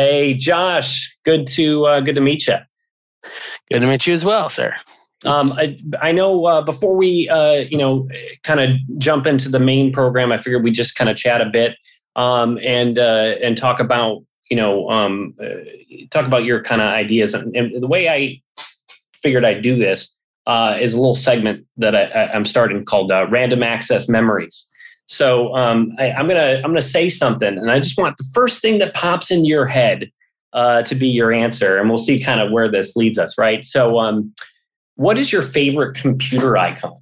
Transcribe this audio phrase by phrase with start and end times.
[0.00, 1.14] Hey, Josh.
[1.26, 2.56] Good to uh, good to meet you.
[3.70, 4.74] Good to meet you as well, sir.
[5.26, 8.08] Um, I, I know uh, before we, uh, you know,
[8.42, 11.50] kind of jump into the main program, I figured we just kind of chat a
[11.50, 11.76] bit
[12.16, 15.48] um, and uh, and talk about, you know, um, uh,
[16.10, 17.34] talk about your kind of ideas.
[17.34, 18.40] And, and, the way I
[19.22, 23.26] figured I'd do this uh, is a little segment that I, am starting called uh,
[23.28, 24.64] Random Access Memories.
[25.10, 28.62] So um, I, am gonna I'm gonna say something, and I just want the first
[28.62, 30.10] thing that pops into your head
[30.54, 33.36] to be your answer, and we'll see kind of where this leads us.
[33.36, 33.64] Right.
[33.64, 33.98] So.
[33.98, 34.32] Um,
[35.00, 37.00] what is your favorite computer icon?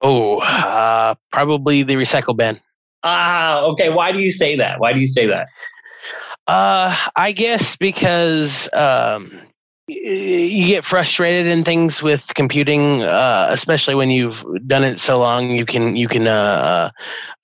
[0.00, 2.58] Oh, uh, probably the recycle bin.
[3.02, 3.90] Ah, okay.
[3.90, 4.80] Why do you say that?
[4.80, 5.48] Why do you say that?
[6.46, 9.38] Uh, I guess because um,
[9.90, 15.50] you get frustrated in things with computing, uh, especially when you've done it so long.
[15.50, 16.90] You can you can uh,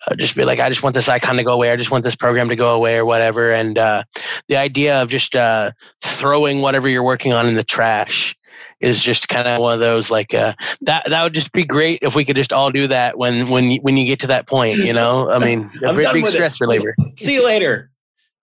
[0.06, 1.70] uh, just be like, I just want this icon to go away.
[1.70, 3.52] I just want this program to go away, or whatever.
[3.52, 4.04] And uh,
[4.48, 5.72] the idea of just uh,
[6.02, 8.36] throwing whatever you're working on in the trash
[8.80, 11.08] is just kind of one of those like uh, that.
[11.08, 13.80] That would just be great if we could just all do that when when you,
[13.80, 14.78] when you get to that point.
[14.78, 16.64] You know, I mean, a big, big stress it.
[16.64, 16.94] reliever.
[17.16, 17.90] See you later.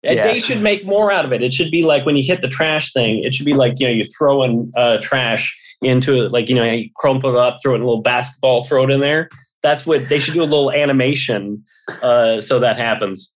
[0.03, 0.23] Yeah.
[0.23, 1.41] They should make more out of it.
[1.41, 3.23] It should be like when you hit the trash thing.
[3.23, 6.55] It should be like you know you throw in uh, trash into it, like you
[6.55, 9.29] know you crumple it up, throw it in a little basketball, throw it in there.
[9.61, 10.41] That's what they should do.
[10.41, 11.63] A little animation
[12.01, 13.31] uh, so that happens.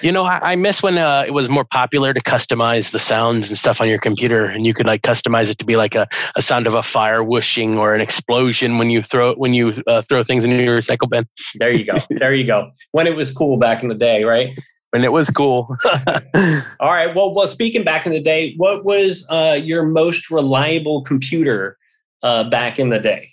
[0.00, 3.50] You know, I, I miss when uh, it was more popular to customize the sounds
[3.50, 6.08] and stuff on your computer, and you could like customize it to be like a,
[6.34, 10.00] a sound of a fire whooshing or an explosion when you throw when you uh,
[10.02, 11.26] throw things in your recycle bin.
[11.56, 11.98] There you go.
[12.10, 12.70] there you go.
[12.92, 14.58] When it was cool back in the day, right?
[14.92, 15.74] When it was cool.
[15.84, 17.14] All right.
[17.14, 21.78] Well, well, speaking back in the day, what was uh, your most reliable computer
[22.22, 23.32] uh, back in the day?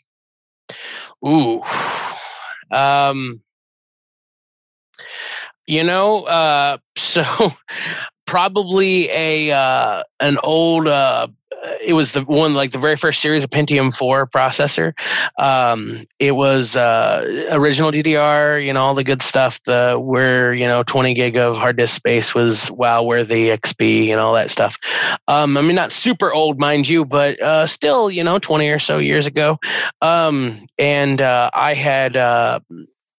[1.28, 1.62] Ooh.
[2.72, 3.42] Um,
[5.68, 7.24] you know, uh, so
[8.26, 10.88] probably a uh, an old.
[11.82, 14.94] It was the one like the very first series of Pentium four processor.
[15.38, 19.62] Um, it was uh, original DDR, you know, all the good stuff.
[19.64, 24.20] The where you know 20 gig of hard disk space was wow worthy XP and
[24.20, 24.78] all that stuff.
[25.28, 28.80] Um, I mean, not super old, mind you, but uh, still, you know, 20 or
[28.80, 29.58] so years ago.
[30.02, 32.60] Um, and uh, I had uh,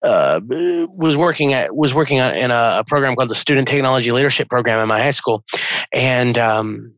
[0.02, 4.12] uh, was working at was working on, in a, a, program called the Student Technology
[4.12, 5.44] Leadership Program in my high school,
[5.92, 6.94] and um,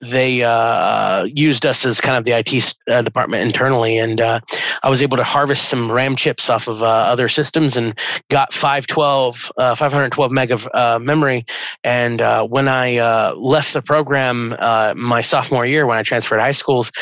[0.00, 4.40] they uh, used us as kind of the IT uh, department internally, and uh,
[4.82, 7.98] I was able to harvest some RAM chips off of uh, other systems and
[8.30, 11.44] got 512, uh, 512 meg of uh, memory.
[11.82, 12.20] And
[12.50, 14.50] when I left the program
[14.96, 16.92] my sophomore year, when I transferred to high schools,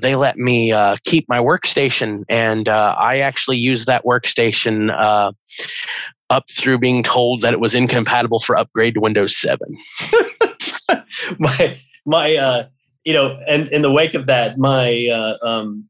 [0.00, 0.72] they let me
[1.04, 4.90] keep my workstation, and I actually used that workstation
[6.28, 9.58] up through being told that it was incompatible for upgrade to Windows 7.
[11.38, 12.64] my my uh,
[13.04, 15.88] you know, and in the wake of that, my uh, um,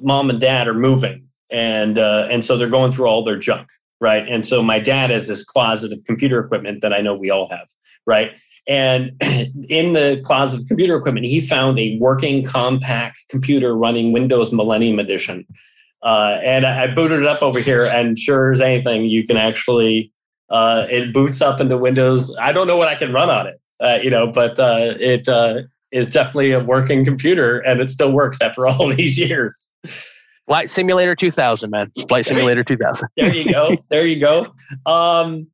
[0.00, 3.68] mom and dad are moving, and uh, and so they're going through all their junk,
[4.00, 4.26] right?
[4.26, 7.48] And so my dad has this closet of computer equipment that I know we all
[7.50, 7.68] have,
[8.06, 8.32] right?
[8.66, 9.12] And
[9.68, 14.98] in the closet of computer equipment, he found a working Compaq computer running Windows Millennium
[14.98, 15.46] Edition.
[16.02, 19.36] Uh, and I, I booted it up over here, and sure as anything, you can
[19.36, 20.12] actually
[20.50, 22.34] uh, it boots up into Windows.
[22.40, 25.28] I don't know what I can run on it, uh, you know, but uh, it
[25.28, 25.62] uh,
[25.92, 29.68] is definitely a working computer and it still works after all these years.
[30.46, 31.90] Flight Simulator 2000, man.
[32.08, 33.08] Flight Simulator 2000.
[33.16, 33.76] there you go.
[33.88, 34.52] There you go.
[34.84, 35.46] Um,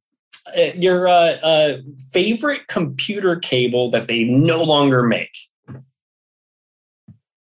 [0.57, 1.79] uh, your uh, uh,
[2.13, 5.37] favorite computer cable that they no longer make?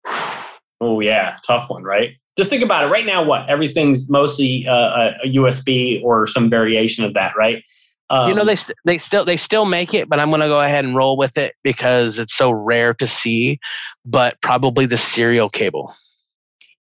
[0.81, 2.11] Oh yeah, tough one, right?
[2.37, 2.87] Just think about it.
[2.87, 7.65] Right now, what everything's mostly uh, a USB or some variation of that, right?
[8.11, 10.49] Um, you know, um, they they still they still make it, but I'm going to
[10.49, 13.59] go ahead and roll with it because it's so rare to see.
[14.05, 15.95] But probably the serial cable.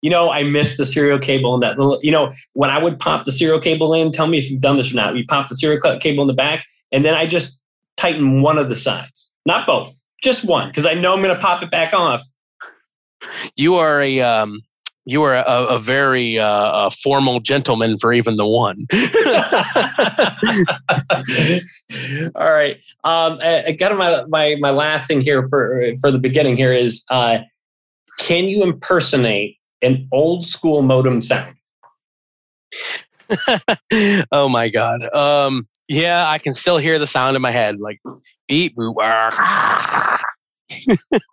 [0.02, 1.98] You know, I miss the serial cable and that little.
[2.02, 4.76] You know, when I would pop the serial cable in, tell me if you've done
[4.76, 5.16] this or not.
[5.16, 7.58] You pop the serial cable in the back, and then I just
[7.96, 11.40] tighten one of the sides, not both, just one, because I know I'm going to
[11.40, 12.22] pop it back off.
[13.56, 14.62] You are a um,
[15.06, 18.86] you are a, a very uh, a formal gentleman for even the one.
[22.34, 22.76] All right.
[23.04, 27.04] Um, I, got my, my my last thing here for for the beginning here is
[27.08, 27.38] uh,
[28.18, 31.54] can you impersonate an old school modem sound?
[34.32, 35.02] oh my god.
[35.14, 38.00] Um, yeah, I can still hear the sound in my head, like
[38.48, 38.96] beep boop.
[38.98, 40.18] I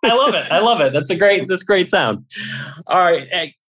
[0.04, 0.52] love it.
[0.52, 0.92] I love it.
[0.92, 1.48] That's a great.
[1.48, 2.24] That's a great sound.
[2.86, 3.26] All right,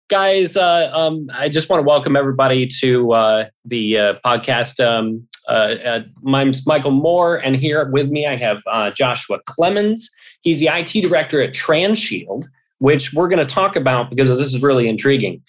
[0.10, 4.86] guys, uh, um, I just want to welcome everybody to uh, the uh, podcast.
[4.86, 9.38] Um, Uh, uh, my name's Michael Moore, and here with me I have uh, Joshua
[9.46, 10.10] Clemens.
[10.42, 12.46] He's the IT director at Transhield,
[12.80, 15.44] which we're going to talk about because this is really intriguing.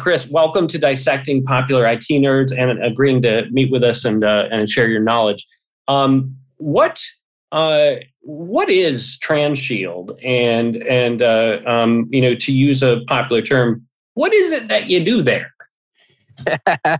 [0.00, 4.68] Chris, welcome to dissecting popular IT nerds and agreeing to meet with us and and
[4.68, 5.46] share your knowledge.
[5.88, 7.02] Um, what
[7.52, 10.18] uh, what is Transhield?
[10.24, 15.04] And and um, you know, to use a popular term, what is it that you
[15.04, 15.52] do there?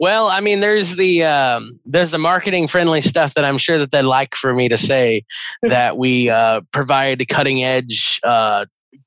[0.00, 3.92] well, I mean, there's the um, there's the marketing friendly stuff that I'm sure that
[3.92, 5.22] they'd like for me to say
[5.62, 8.64] that we uh, provide cutting edge uh,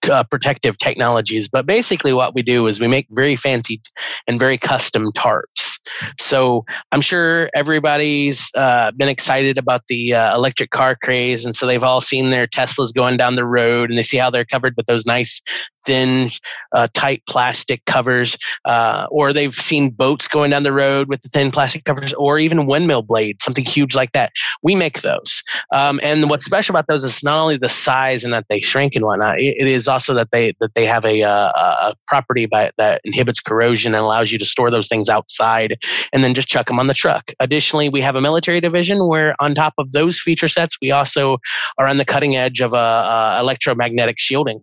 [0.09, 1.47] uh, protective technologies.
[1.47, 3.81] But basically, what we do is we make very fancy
[4.27, 5.79] and very custom tarps.
[6.19, 11.65] So I'm sure everybody's uh, been excited about the uh, electric car craze, and so
[11.65, 14.73] they've all seen their Teslas going down the road, and they see how they're covered
[14.77, 15.41] with those nice,
[15.85, 16.29] thin,
[16.73, 21.29] uh, tight plastic covers, uh, or they've seen boats going down the road with the
[21.29, 24.31] thin plastic covers, or even windmill blades, something huge like that.
[24.61, 25.43] We make those,
[25.73, 28.95] um, and what's special about those is not only the size and that they shrink
[28.95, 29.39] and whatnot.
[29.39, 33.01] it, it is also that they that they have a, uh, a property by, that
[33.03, 35.77] inhibits corrosion and allows you to store those things outside,
[36.13, 37.31] and then just chuck them on the truck.
[37.39, 41.37] Additionally, we have a military division where, on top of those feature sets, we also
[41.77, 44.61] are on the cutting edge of uh, electromagnetic shielding,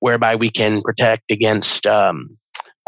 [0.00, 1.86] whereby we can protect against.
[1.86, 2.38] Um,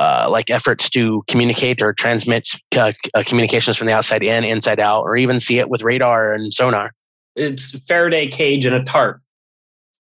[0.00, 4.80] uh, like efforts to communicate or transmit uh, uh, communications from the outside in, inside
[4.80, 6.90] out, or even see it with radar and sonar.
[7.36, 9.20] It's Faraday cage and a tarp.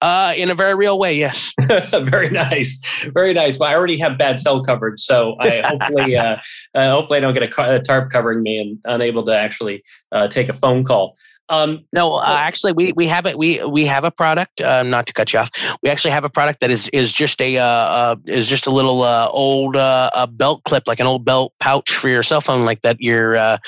[0.07, 1.53] Uh, in a very real way, yes.
[1.91, 2.81] very nice,
[3.13, 3.59] very nice.
[3.59, 6.37] Well, I already have bad cell coverage, so I hopefully, uh,
[6.77, 9.83] uh, hopefully, I don't get a, tarp covering me and unable to actually
[10.13, 11.17] uh, take a phone call.
[11.49, 13.39] Um, no, uh, actually, we we have it.
[13.39, 14.61] We we have a product.
[14.61, 15.51] Uh, not to cut you off,
[15.83, 18.71] we actually have a product that is is just a uh, uh is just a
[18.71, 22.41] little uh, old uh, a belt clip, like an old belt pouch for your cell
[22.41, 22.97] phone, like that.
[22.99, 23.61] You're that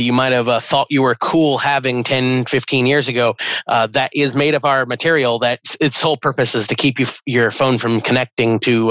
[0.00, 3.36] you might have thought you were cool having 10, 15 years ago.
[3.66, 5.38] that is made of our material.
[5.38, 8.88] That its sole purpose is to keep you your phone from connecting to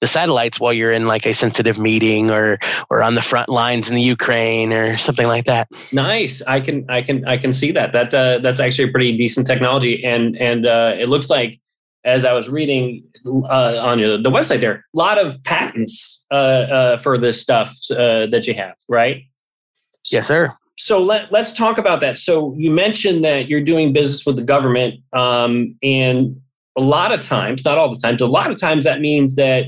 [0.00, 2.58] the satellites while you're in like a sensitive meeting or
[2.90, 5.68] or on the front lines in the Ukraine or something like that.
[5.92, 6.42] Nice.
[6.42, 7.92] I can I can I can see that that.
[7.92, 11.60] That uh, that's actually a pretty decent technology, and and uh, it looks like
[12.04, 16.98] as I was reading uh, on the website there, a lot of patents uh, uh,
[16.98, 19.22] for this stuff uh, that you have, right?
[20.10, 20.54] Yes, sir.
[20.76, 22.18] So let let's talk about that.
[22.18, 26.40] So you mentioned that you're doing business with the government, um, and
[26.76, 29.66] a lot of times, not all the times, a lot of times that means that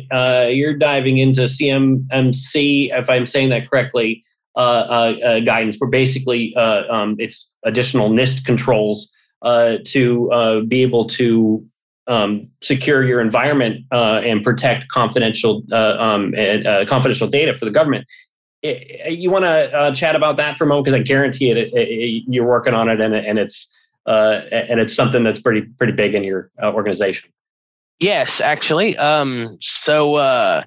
[0.55, 4.25] you're diving into CMMC, if I'm saying that correctly,
[4.57, 9.13] uh, uh, uh, guidance, where basically um, it's additional NIST controls
[9.43, 11.67] to be able to
[12.07, 16.33] um, secure your environment and protect confidential um,
[16.87, 18.07] confidential data for the government.
[18.63, 22.25] you want to chat about that for a moment because I guarantee it, it, it,
[22.27, 23.69] you're working on it and, and it's
[24.07, 27.31] and it's something that's pretty pretty big in your organization.
[28.01, 28.97] Yes, actually.
[28.97, 30.63] Um, so uh,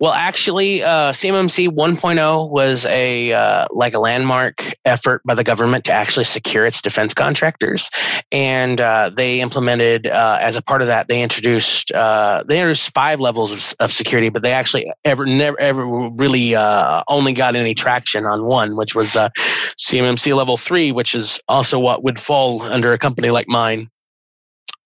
[0.00, 5.84] well, actually, uh, CMMC 1.0 was a uh, like a landmark effort by the government
[5.84, 7.90] to actually secure its defense contractors,
[8.32, 12.94] and uh, they implemented uh, as a part of that they introduced uh, they introduced
[12.94, 17.54] five levels of, of, security, but they actually ever never ever really uh, only got
[17.54, 22.62] any traction on one, which was CMMC level three, which is also what would fall
[22.62, 23.90] under a company like mine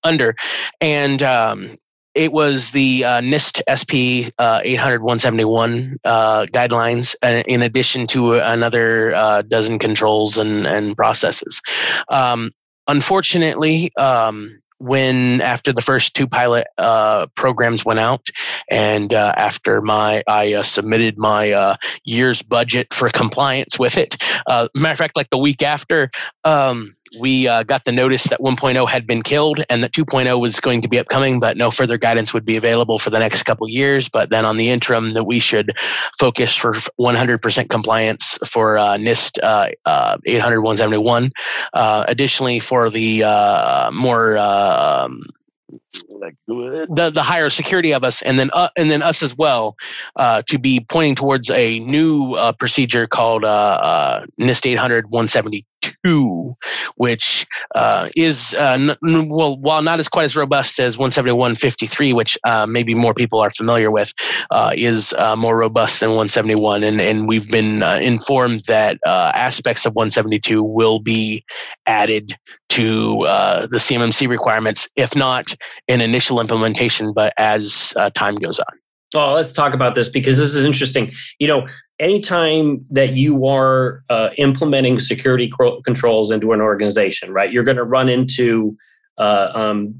[0.04, 0.35] under.
[0.80, 1.76] And um,
[2.14, 8.35] it was the uh, NIST SP uh, 800 171 uh, guidelines, uh, in addition to
[8.35, 11.61] another uh, dozen controls and, and processes.
[12.09, 12.52] Um,
[12.87, 18.28] unfortunately, um, when after the first two pilot uh, programs went out,
[18.71, 24.16] and after my I submitted my year's budget for compliance with it.
[24.49, 26.11] Matter of fact, like the week after.
[26.44, 30.61] Um, we uh, got the notice that 1.0 had been killed and that 2.0 was
[30.61, 33.68] going to be upcoming, but no further guidance would be available for the next couple
[33.68, 34.09] years.
[34.09, 35.73] But then on the interim, that we should
[36.18, 41.30] focus for 100% compliance for uh, NIST uh, uh 800 171.
[41.73, 45.25] Uh, additionally, for the uh, more um,
[46.46, 49.76] the the higher security of us, and then uh, and then us as well,
[50.16, 55.62] uh, to be pointing towards a new uh, procedure called NIST 800 172
[56.96, 62.38] which uh, is uh, n- well, while not as quite as robust as 171.53, which
[62.44, 64.12] uh, maybe more people are familiar with,
[64.50, 69.86] uh, is uh, more robust than 171, and and we've been uh, informed that aspects
[69.86, 71.44] of 172 will be
[71.86, 72.34] added
[72.70, 73.18] to
[73.70, 75.54] the CMMC requirements, if not
[75.88, 78.79] in initial implementation, but as time goes on.
[79.14, 81.12] Well, let's talk about this because this is interesting.
[81.38, 81.69] You know,
[82.00, 85.50] anytime that you are uh, implementing security
[85.85, 88.76] controls into an organization, right, you're going to run into
[89.17, 89.95] uh, um,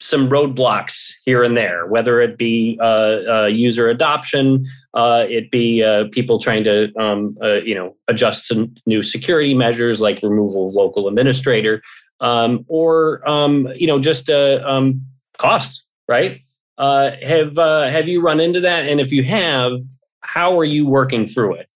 [0.00, 4.64] some roadblocks here and there, whether it be uh, uh user adoption,
[4.94, 10.00] uh, it be uh, people trying to um, you know adjust some new security measures
[10.00, 11.82] like removal of local administrator,
[12.20, 15.02] um, or um, you know just um,
[15.38, 16.40] costs, right?
[16.78, 18.88] have have you run into that?
[18.88, 19.80] And if you have,
[20.20, 21.68] how are you working through it?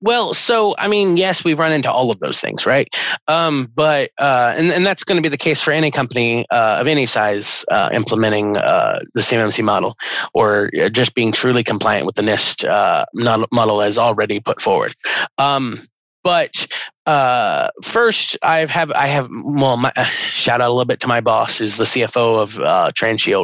[0.00, 2.88] Well, so I mean, yes, we've run into all of those things, right?
[3.28, 6.78] Um, but uh, and and that's going to be the case for any company uh,
[6.80, 9.96] of any size uh, implementing uh, the CMMC model,
[10.34, 13.04] or uh, just being truly compliant with the NIST uh,
[13.52, 14.94] model as already put forward.
[15.38, 15.86] Um,
[16.22, 16.66] but
[17.06, 21.20] uh, first, I have I have well, my, shout out a little bit to my
[21.20, 22.90] boss, is the CFO of uh.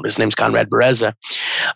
[0.05, 1.13] His name's Conrad Bereza.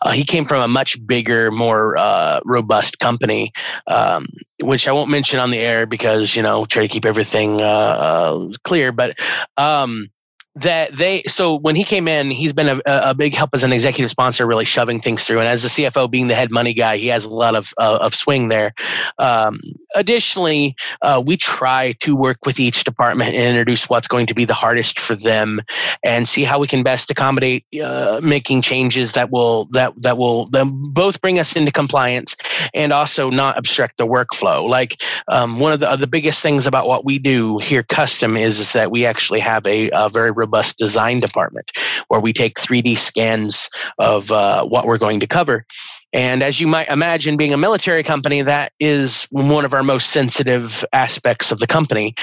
[0.01, 3.51] Uh, he came from a much bigger, more uh, robust company,
[3.87, 4.27] um,
[4.63, 7.65] which I won't mention on the air because you know try to keep everything uh,
[7.65, 8.91] uh, clear.
[8.91, 9.17] But
[9.57, 10.07] um,
[10.55, 13.71] that they so when he came in he's been a, a big help as an
[13.71, 15.39] executive sponsor really shoving things through.
[15.39, 17.99] And as the cfo being the head money guy he has a lot of uh,
[18.01, 18.73] of swing there.
[19.17, 19.61] Um,
[19.95, 24.45] additionally uh, we try to work with each department and introduce what's going to be
[24.45, 25.61] the hardest for them
[26.03, 30.49] and see how we can best accommodate uh, making changes that will that that will
[30.91, 32.35] both bring us into compliance
[32.73, 34.67] and also not obstruct the workflow.
[34.67, 38.59] Like um, one of the, the biggest things about what we do here custom is,
[38.59, 41.71] is that we actually have a, a very robust design department
[42.07, 43.69] where we take 3D scans
[43.99, 45.65] of uh, what we're going to cover.
[46.13, 50.09] And as you might imagine, being a military company, that is one of our most
[50.09, 52.15] sensitive aspects of the company.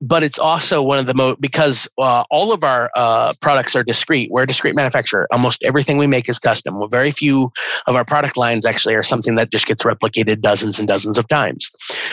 [0.00, 3.82] But it's also one of the most, because uh, all of our uh, products are
[3.82, 4.30] discrete.
[4.30, 5.26] We're a discrete manufacturer.
[5.30, 6.78] Almost everything we make is custom.
[6.78, 7.50] Well, very few
[7.86, 11.28] of our product lines actually are something that just gets replicated dozens and dozens of
[11.28, 11.70] times.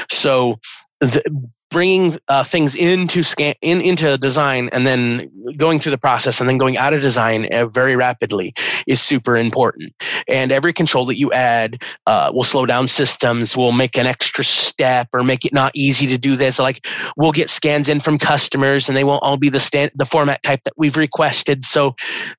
[0.09, 0.59] So,
[0.99, 1.21] the,
[1.71, 6.47] bringing uh, things into scan in into design and then going through the process and
[6.47, 8.53] then going out of design uh, very rapidly
[8.87, 9.93] is super important.
[10.27, 14.43] And every control that you add uh, will slow down systems will make an extra
[14.43, 16.59] step or make it not easy to do this.
[16.59, 16.85] Like
[17.15, 20.43] we'll get scans in from customers and they won't all be the stand the format
[20.43, 21.63] type that we've requested.
[21.63, 21.95] So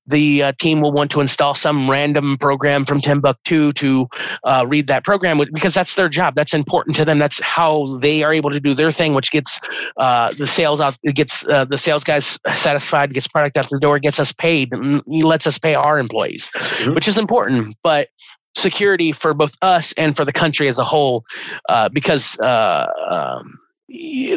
[0.07, 4.07] the uh, team will want to install some random program from timbuktu to
[4.45, 6.35] uh, read that program because that's their job.
[6.35, 7.19] That's important to them.
[7.19, 9.61] That's how they are able to do their thing which gets
[9.99, 13.79] uh, the sales out, it gets uh, the sales guys satisfied, gets product out the
[13.79, 16.95] door, gets us paid, and lets us pay our employees, mm-hmm.
[16.95, 17.77] which is important.
[17.85, 18.09] But
[18.57, 21.25] security for both us and for the country as a whole,
[21.69, 23.61] uh, because uh, um,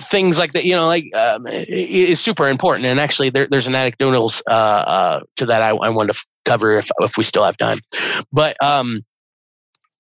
[0.02, 2.86] things like that, you know, like um, is super important.
[2.86, 6.78] And actually, there, there's an anecdotal uh, uh, to that I, I wanted to cover
[6.78, 7.80] if if we still have time,
[8.32, 8.56] but.
[8.64, 9.04] Um,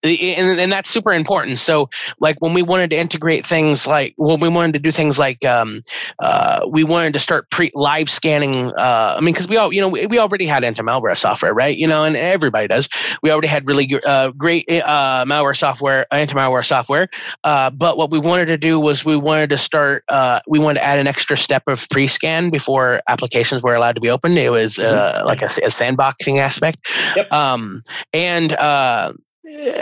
[0.03, 1.59] and, and that's super important.
[1.59, 5.17] So like when we wanted to integrate things like when we wanted to do things
[5.17, 5.81] like um,
[6.19, 9.81] uh, we wanted to start pre live scanning uh, i mean because we all you
[9.81, 11.77] know we, we already had anti-malware software right?
[11.77, 12.87] You know and everybody does.
[13.23, 17.09] We already had really uh, great uh, malware software anti-malware software.
[17.43, 20.79] Uh, but what we wanted to do was we wanted to start uh, we wanted
[20.79, 24.37] to add an extra step of pre-scan before applications were allowed to be opened.
[24.37, 25.25] It was mm-hmm.
[25.25, 26.77] like a, a, sandboxing aspect.
[27.15, 27.31] Yep.
[27.31, 27.83] um,
[28.13, 28.53] and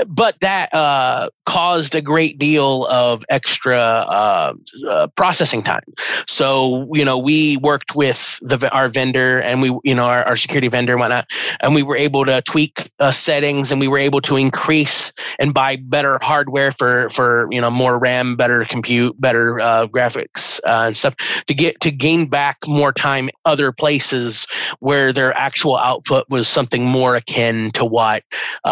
[0.08, 4.54] but that uh, caused a great deal of extra uh,
[4.90, 5.82] uh, processing time.
[6.28, 10.36] So you know, we worked with the our vendor and we you know our, our
[10.36, 11.30] security vendor and whatnot,
[11.62, 15.54] and we were able to tweak uh, settings and we were able to increase and
[15.54, 20.88] buy better hardware for for you know more RAM, better compute, better uh, graphics uh,
[20.88, 21.16] and stuff
[21.48, 24.46] to get to gain back more time other places
[24.80, 28.24] where their actual output was something more akin to what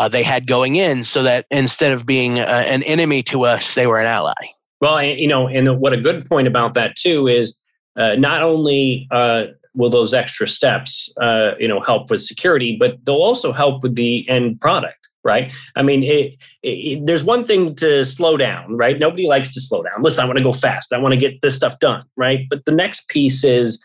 [0.09, 3.75] they had going in in so that instead of being uh, an enemy to us,
[3.75, 4.33] they were an ally.
[4.81, 7.57] Well, you know, and what a good point about that too is
[7.95, 12.97] uh, not only uh, will those extra steps, uh, you know, help with security, but
[13.05, 15.53] they'll also help with the end product right?
[15.75, 18.97] I mean, it, it, there's one thing to slow down, right?
[18.97, 20.01] Nobody likes to slow down.
[20.01, 20.93] Listen, I want to go fast.
[20.93, 22.47] I want to get this stuff done, right?
[22.49, 23.79] But the next piece is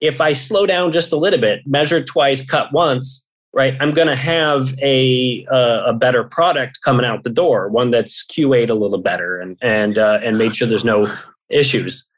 [0.00, 3.76] if I slow down just a little bit, measure twice, cut once, right?
[3.80, 8.70] I'm going to have a a better product coming out the door one that's qa'd
[8.70, 11.12] a little better and and uh, and made sure there's no
[11.48, 12.09] issues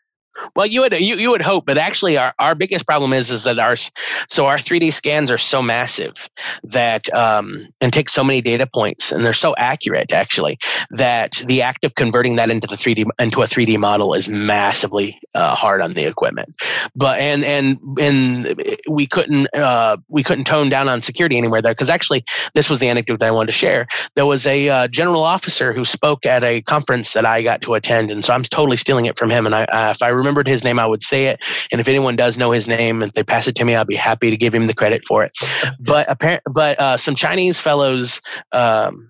[0.54, 3.44] Well, you would you, you would hope, but actually, our, our biggest problem is is
[3.44, 6.28] that our so our 3D scans are so massive
[6.62, 10.58] that um, and take so many data points, and they're so accurate actually
[10.90, 15.18] that the act of converting that into the 3D into a 3D model is massively
[15.34, 16.54] uh, hard on the equipment.
[16.94, 21.72] But and and and we couldn't uh, we couldn't tone down on security anywhere there
[21.72, 23.86] because actually this was the anecdote that I wanted to share.
[24.14, 27.74] There was a uh, general officer who spoke at a conference that I got to
[27.74, 29.46] attend, and so I'm totally stealing it from him.
[29.46, 31.42] And I, if I remembered his name, I would say it.
[31.70, 33.96] And if anyone does know his name and they pass it to me, I'll be
[33.96, 35.32] happy to give him the credit for it.
[35.78, 38.20] But apparent, but uh, some Chinese fellows.
[38.52, 39.08] Um,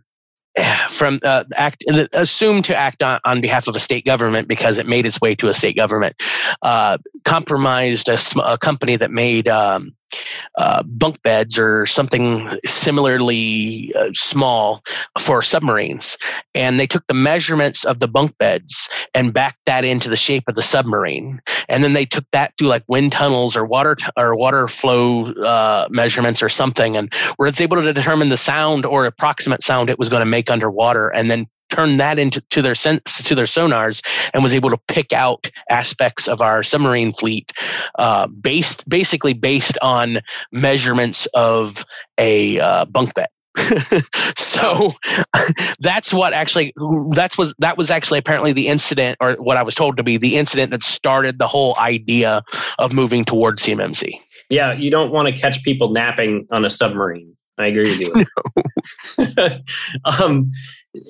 [0.91, 4.87] from uh, act assumed to act on, on behalf of a state government because it
[4.87, 6.15] made its way to a state government
[6.61, 9.95] uh, compromised a, a, company that made um,
[10.59, 14.83] uh, bunk beds or something similarly uh, small
[15.19, 16.19] for submarines.
[16.55, 20.45] And they took the measurements of the bunk beds and backed that into the shape
[20.49, 21.41] of the submarine.
[21.69, 25.33] And then they took that through like wind tunnels or water t- or water flow
[25.33, 29.99] uh, measurements or something, and were able to determine the sound or approximate sound it
[29.99, 33.47] was going to make underwater, and then turned that into to their sense to their
[33.47, 34.03] sonars
[34.35, 37.53] and was able to pick out aspects of our submarine fleet
[37.99, 40.21] uh, based basically based on
[40.53, 41.85] measurements of
[42.19, 43.29] a uh, bunk bed.
[44.37, 44.93] so
[45.81, 46.73] that's what actually
[47.11, 50.17] that's was that was actually apparently the incident or what I was told to be
[50.17, 52.43] the incident that started the whole idea
[52.79, 54.13] of moving towards CMMC.
[54.49, 57.37] Yeah, you don't want to catch people napping on a submarine.
[57.59, 58.25] I agree with you.
[59.19, 59.59] No.
[60.05, 60.49] um,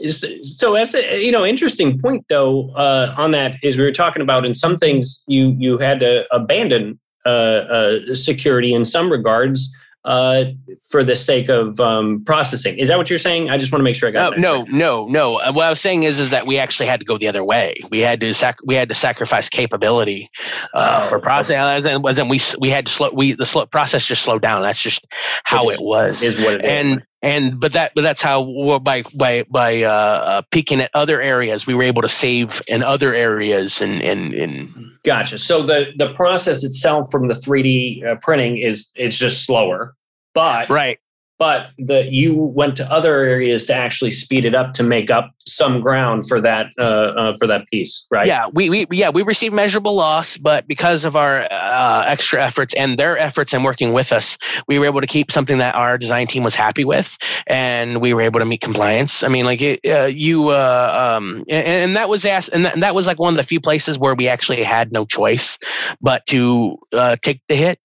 [0.01, 4.23] so that's a you know interesting point though uh, on that is we were talking
[4.23, 9.73] about in some things you you had to abandon uh, uh, security in some regards
[10.05, 10.45] uh,
[10.89, 12.77] for the sake of um, processing.
[12.79, 13.51] Is that what you're saying?
[13.51, 14.39] I just want to make sure I got.
[14.39, 15.37] No, no, no, no.
[15.37, 17.45] Uh, what I was saying is, is that we actually had to go the other
[17.45, 17.75] way.
[17.91, 20.29] We had to sac- we had to sacrifice capability
[20.75, 21.59] uh, oh, for processing.
[21.59, 22.09] Okay.
[22.09, 24.63] As in, we we had to slow we the slow process just slowed down.
[24.63, 25.07] That's just
[25.45, 26.23] how it, it was.
[26.23, 29.89] Is what it and, is and but that but that's how by by by uh,
[29.89, 34.35] uh, peaking at other areas we were able to save in other areas and and,
[34.35, 34.69] and
[35.05, 35.39] gotcha.
[35.39, 39.95] So the the process itself from the 3d uh, printing is it's just slower
[40.35, 40.99] but right
[41.43, 45.35] but the you went to other areas to actually speed it up to make up
[45.45, 48.29] some ground for that uh, uh, for that piece, right?
[48.29, 52.75] Yeah, we, we yeah we received measurable loss, but because of our uh, extra efforts
[52.75, 55.99] and their efforts and working with us, we were able to keep something that our
[55.99, 59.25] design team was happy with, and we were able to meet compliance.
[59.25, 62.75] I mean, like it, uh, you, uh, um, and, and, that was asked, and that,
[62.75, 65.59] and that, was like one of the few places where we actually had no choice
[66.01, 67.81] but to uh, take the hit,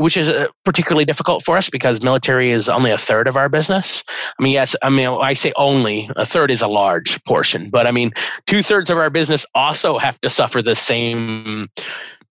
[0.00, 0.32] which is
[0.64, 4.02] particularly difficult for us because military is only only a third of our business.
[4.38, 7.86] I mean, yes, I mean, I say only a third is a large portion, but
[7.86, 8.12] I mean,
[8.46, 11.68] two thirds of our business also have to suffer the same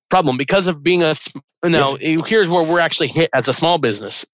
[0.10, 1.14] problem because of being a,
[1.64, 4.26] you know, here's where we're actually hit as a small business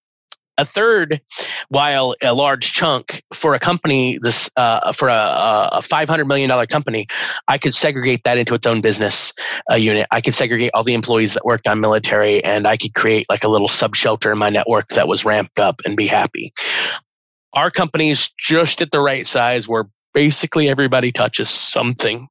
[0.58, 1.22] a third,
[1.70, 6.50] while a large chunk for a company, this uh, for a, a five hundred million
[6.50, 7.08] dollar company,
[7.48, 9.34] I could segregate that into its own business
[9.72, 10.08] uh, unit.
[10.12, 13.44] I could segregate all the employees that worked on military, and I could create like
[13.44, 16.54] a little sub shelter in my network that was ramped up and be happy.
[17.54, 22.28] Our company's just at the right size where basically everybody touches something,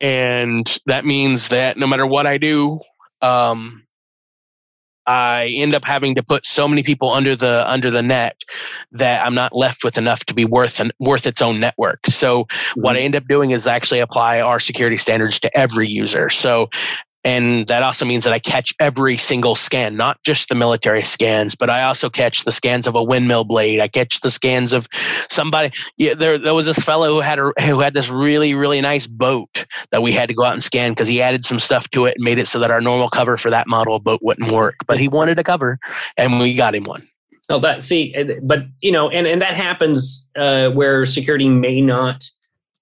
[0.00, 2.80] and that means that no matter what I do.
[3.20, 3.84] Um,
[5.06, 8.42] I end up having to put so many people under the under the net
[8.92, 12.06] that I'm not left with enough to be worth an, worth its own network.
[12.06, 12.80] So mm-hmm.
[12.80, 16.30] what I end up doing is actually apply our security standards to every user.
[16.30, 16.70] So
[17.24, 21.54] and that also means that I catch every single scan, not just the military scans,
[21.54, 23.80] but I also catch the scans of a windmill blade.
[23.80, 24.88] I catch the scans of
[25.30, 25.72] somebody.
[25.96, 29.06] Yeah, there, there was this fellow who had a, who had this really, really nice
[29.06, 32.06] boat that we had to go out and scan because he added some stuff to
[32.06, 34.76] it and made it so that our normal cover for that model boat wouldn't work.
[34.86, 35.78] But he wanted a cover,
[36.16, 37.06] and we got him one.
[37.48, 42.24] Oh, but see, but you know, and and that happens uh, where security may not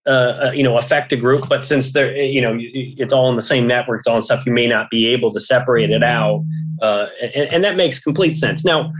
[0.06, 3.36] uh, uh, you know affect a group but since they're you know it's all in
[3.36, 6.02] the same network it's all in stuff you may not be able to separate it
[6.02, 6.42] out
[6.80, 8.64] uh, and, and, that makes complete sense.
[8.64, 8.94] Now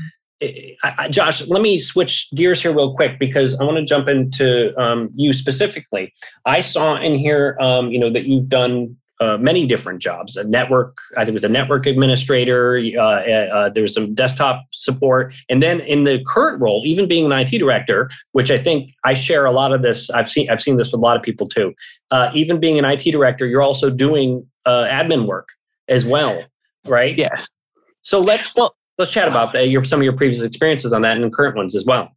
[0.82, 4.78] I, josh let me switch gears here real quick because i want to jump into
[4.78, 6.12] um, you specifically.
[6.44, 10.36] I saw in here um, you know that you've done uh, many different jobs.
[10.36, 14.64] A network i think it was a network administrator uh, uh, there was some desktop
[14.72, 15.34] support.
[15.48, 19.14] And then in the current role even being an it director which i think i
[19.14, 21.46] share a lot of this i've seen i've seen this with a lot of people
[21.46, 21.74] too
[22.10, 25.48] uh, even being an it director you're also doing uh, admin work
[25.88, 26.44] as well
[26.86, 27.16] right?
[27.16, 27.48] Yes.
[28.02, 31.32] So let's well, let's chat about your, some of your previous experiences on that and
[31.32, 32.10] current ones as well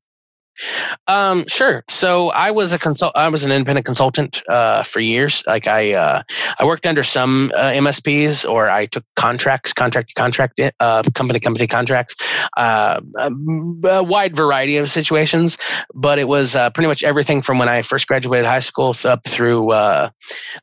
[1.07, 1.83] Um, sure.
[1.89, 3.13] So I was a consult.
[3.15, 5.43] I was an independent consultant uh, for years.
[5.47, 6.23] Like I, uh,
[6.59, 11.67] I worked under some uh, MSPs, or I took contracts, contract contract, uh, company company
[11.67, 12.15] contracts,
[12.57, 15.57] uh, a wide variety of situations.
[15.93, 19.25] But it was uh, pretty much everything from when I first graduated high school up
[19.27, 19.69] through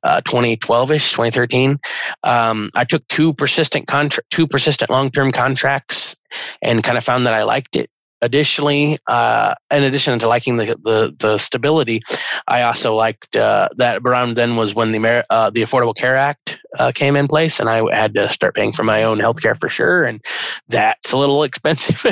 [0.04, 1.78] 2012 ish, 2013.
[2.22, 6.16] Um, I took two persistent contract, two persistent long term contracts,
[6.62, 7.90] and kind of found that I liked it
[8.22, 12.00] additionally, uh, in addition to liking the, the, the stability,
[12.48, 16.58] I also liked uh, that around then was when the uh, the Affordable Care Act
[16.78, 19.54] uh, came in place, and I had to start paying for my own health care
[19.54, 20.20] for sure, and
[20.68, 22.04] that's a little expensive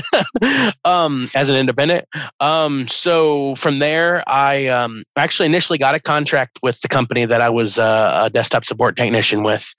[0.84, 2.06] um, as an independent.
[2.40, 7.40] Um, so from there, I um, actually initially got a contract with the company that
[7.40, 9.74] I was uh, a desktop support technician with,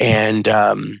[0.00, 1.00] and um,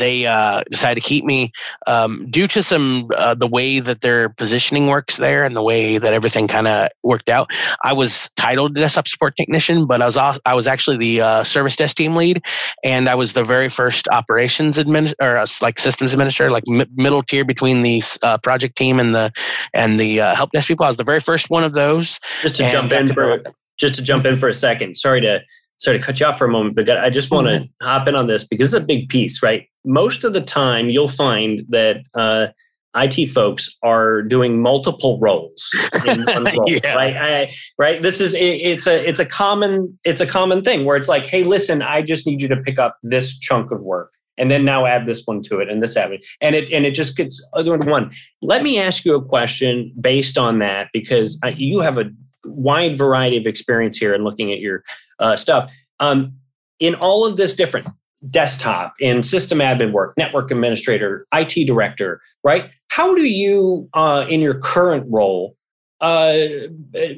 [0.00, 1.52] they uh, decided to keep me
[1.86, 5.98] um, due to some uh, the way that their positioning works there and the way
[5.98, 7.50] that everything kind of worked out.
[7.84, 11.44] I was titled desktop support technician, but I was also, I was actually the uh,
[11.44, 12.42] service desk team lead,
[12.82, 16.90] and I was the very first operations admin or uh, like systems administrator, like m-
[16.96, 19.32] middle tier between the uh, project team and the
[19.74, 20.86] and the uh, help desk people.
[20.86, 22.18] I was the very first one of those.
[22.42, 23.42] Just to jump in for
[23.78, 24.96] just to jump in for a second.
[24.96, 25.40] Sorry to
[25.80, 27.86] sorry to cut you off for a moment, but I just want to mm-hmm.
[27.86, 29.66] hop in on this because it's a big piece, right?
[29.84, 32.48] Most of the time, you'll find that uh,
[32.94, 35.70] IT folks are doing multiple roles
[36.06, 36.92] in one role, yeah.
[36.94, 37.16] right?
[37.16, 38.02] I, right.
[38.02, 41.24] This is it, it's a it's a common it's a common thing where it's like,
[41.24, 44.64] hey, listen, I just need you to pick up this chunk of work, and then
[44.64, 47.16] now add this one to it, and this add it, and it and it just
[47.16, 48.10] gets other one.
[48.42, 52.10] Let me ask you a question based on that because you have a
[52.44, 54.82] wide variety of experience here and looking at your
[55.18, 55.72] uh, stuff.
[55.98, 56.34] Um,
[56.78, 57.86] in all of this different
[58.28, 62.70] desktop in system admin work, network administrator, IT director, right?
[62.88, 65.56] How do you, uh, in your current role,
[66.00, 66.34] uh,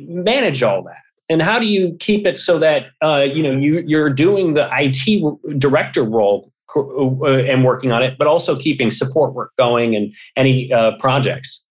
[0.00, 0.96] manage all that?
[1.28, 4.68] And how do you keep it so that uh, you know you, you're doing the
[4.72, 10.14] IT director role uh, and working on it, but also keeping support work going and
[10.36, 11.61] any uh, projects?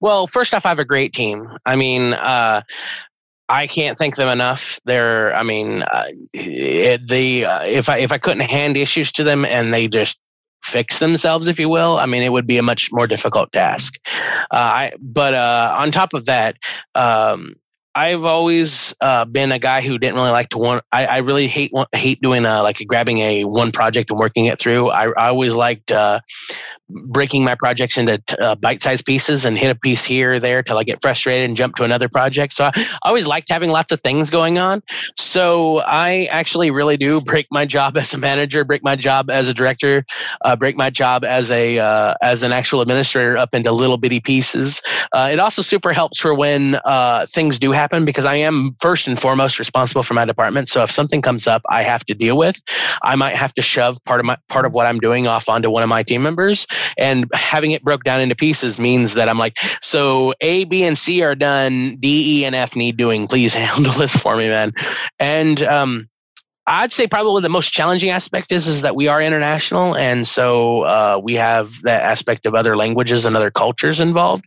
[0.00, 1.48] Well, first off, I have a great team.
[1.66, 2.62] I mean, uh,
[3.48, 4.78] I can't thank them enough.
[4.84, 9.24] They're, I mean, uh, it, the uh, if I if I couldn't hand issues to
[9.24, 10.18] them and they just
[10.62, 13.94] fix themselves, if you will, I mean, it would be a much more difficult task.
[14.52, 16.58] Uh, I, but uh, on top of that,
[16.94, 17.56] um,
[17.94, 20.84] I've always uh, been a guy who didn't really like to want.
[20.92, 24.60] I, I really hate hate doing a, like grabbing a one project and working it
[24.60, 24.90] through.
[24.90, 26.20] I, I always liked uh,
[26.90, 30.78] breaking my projects into uh, bite-sized pieces and hit a piece here or there till
[30.78, 32.52] I get frustrated and jump to another project.
[32.52, 34.82] So I, I always liked having lots of things going on.
[35.16, 39.48] So I actually really do break my job as a manager, break my job as
[39.48, 40.04] a director,
[40.42, 44.20] uh, break my job as a uh, as an actual administrator up into little bitty
[44.20, 44.82] pieces.
[45.12, 49.06] Uh, it also super helps for when uh, things do happen because I am first
[49.06, 50.68] and foremost responsible for my department.
[50.68, 52.62] So if something comes up, I have to deal with.
[53.02, 55.70] I might have to shove part of my part of what I'm doing off onto
[55.70, 56.66] one of my team members
[56.96, 60.96] and having it broke down into pieces means that I'm like, so A, B, and
[60.96, 61.96] C are done.
[62.00, 63.26] D, E, and F need doing.
[63.26, 64.72] Please handle this for me, man.
[65.18, 66.08] And um,
[66.70, 70.82] I'd say probably the most challenging aspect is is that we are international, and so
[70.82, 74.44] uh, we have that aspect of other languages and other cultures involved,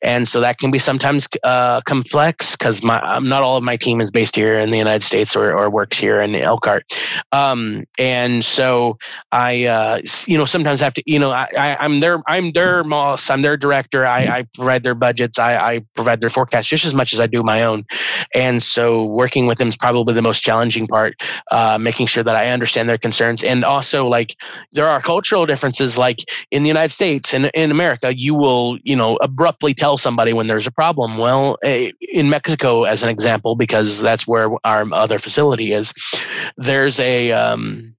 [0.00, 4.12] and so that can be sometimes uh, complex because not all of my team is
[4.12, 6.84] based here in the United States or, or works here in Elkhart,
[7.32, 8.96] um, and so
[9.32, 13.28] I uh, you know sometimes have to you know I, am their I'm their boss
[13.28, 16.94] I'm their director I, I provide their budgets I, I provide their forecasts just as
[16.94, 17.82] much as I do my own,
[18.32, 21.20] and so working with them is probably the most challenging part.
[21.50, 23.42] Uh, uh, making sure that I understand their concerns.
[23.42, 24.36] And also, like,
[24.72, 25.96] there are cultural differences.
[25.96, 26.18] Like
[26.50, 30.46] in the United States and in America, you will, you know, abruptly tell somebody when
[30.46, 31.16] there's a problem.
[31.16, 35.94] Well, eh, in Mexico, as an example, because that's where our other facility is,
[36.58, 37.96] there's a, um,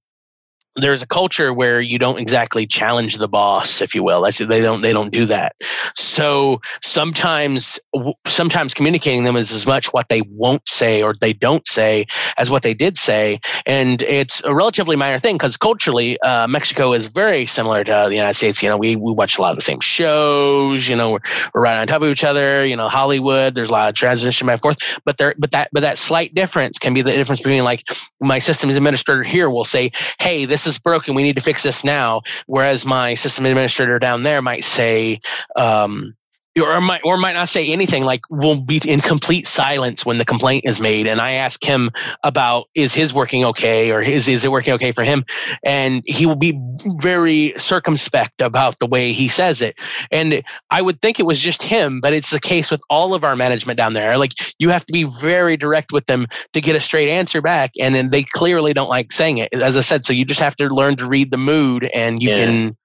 [0.76, 4.20] there's a culture where you don't exactly challenge the boss, if you will.
[4.22, 5.56] That's, they don't they don't do that.
[5.94, 7.78] So sometimes
[8.26, 12.50] sometimes communicating them is as much what they won't say or they don't say as
[12.50, 17.06] what they did say, and it's a relatively minor thing because culturally uh, Mexico is
[17.06, 18.62] very similar to the United States.
[18.62, 20.88] You know, we we watch a lot of the same shows.
[20.88, 21.20] You know, we're,
[21.54, 22.64] we're right on top of each other.
[22.64, 23.54] You know, Hollywood.
[23.54, 26.34] There's a lot of transition back and forth, but there but that but that slight
[26.34, 27.82] difference can be the difference between like
[28.20, 31.14] my systems administrator here will say, "Hey, this is broken.
[31.14, 32.22] We need to fix this now.
[32.46, 35.20] Whereas my system administrator down there might say,
[35.56, 36.16] um,
[36.60, 40.24] or might or might not say anything like we'll be in complete silence when the
[40.24, 41.06] complaint is made.
[41.06, 41.90] And i ask him
[42.24, 45.24] about is his working okay or is, is it working okay for him?
[45.64, 46.58] And he will be
[46.98, 49.76] very circumspect about the way he says it.
[50.10, 53.24] And i would think it was just him but it's the case with all of
[53.24, 54.16] our management down there.
[54.18, 57.72] Like you have to be very direct with them to get a straight answer back
[57.78, 59.52] and then they clearly don't like saying it.
[59.52, 62.30] As i said so you just have to learn to read the mood and you
[62.30, 62.36] yeah.
[62.36, 62.76] can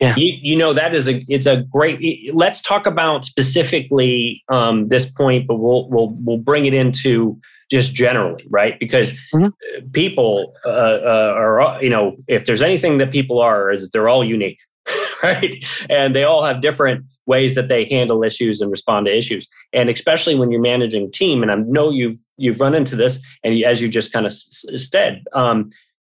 [0.00, 0.14] yeah.
[0.16, 2.34] You, you, know that is a it's a great.
[2.34, 7.94] Let's talk about specifically um, this point, but we'll we'll we'll bring it into just
[7.94, 8.78] generally, right?
[8.78, 9.48] Because mm-hmm.
[9.92, 14.24] people uh, uh, are you know if there's anything that people are is they're all
[14.24, 14.58] unique,
[15.22, 15.64] right?
[15.88, 19.88] And they all have different ways that they handle issues and respond to issues, and
[19.88, 21.42] especially when you're managing team.
[21.42, 25.22] And I know you've you've run into this, and as you just kind of said,
[25.32, 25.70] um,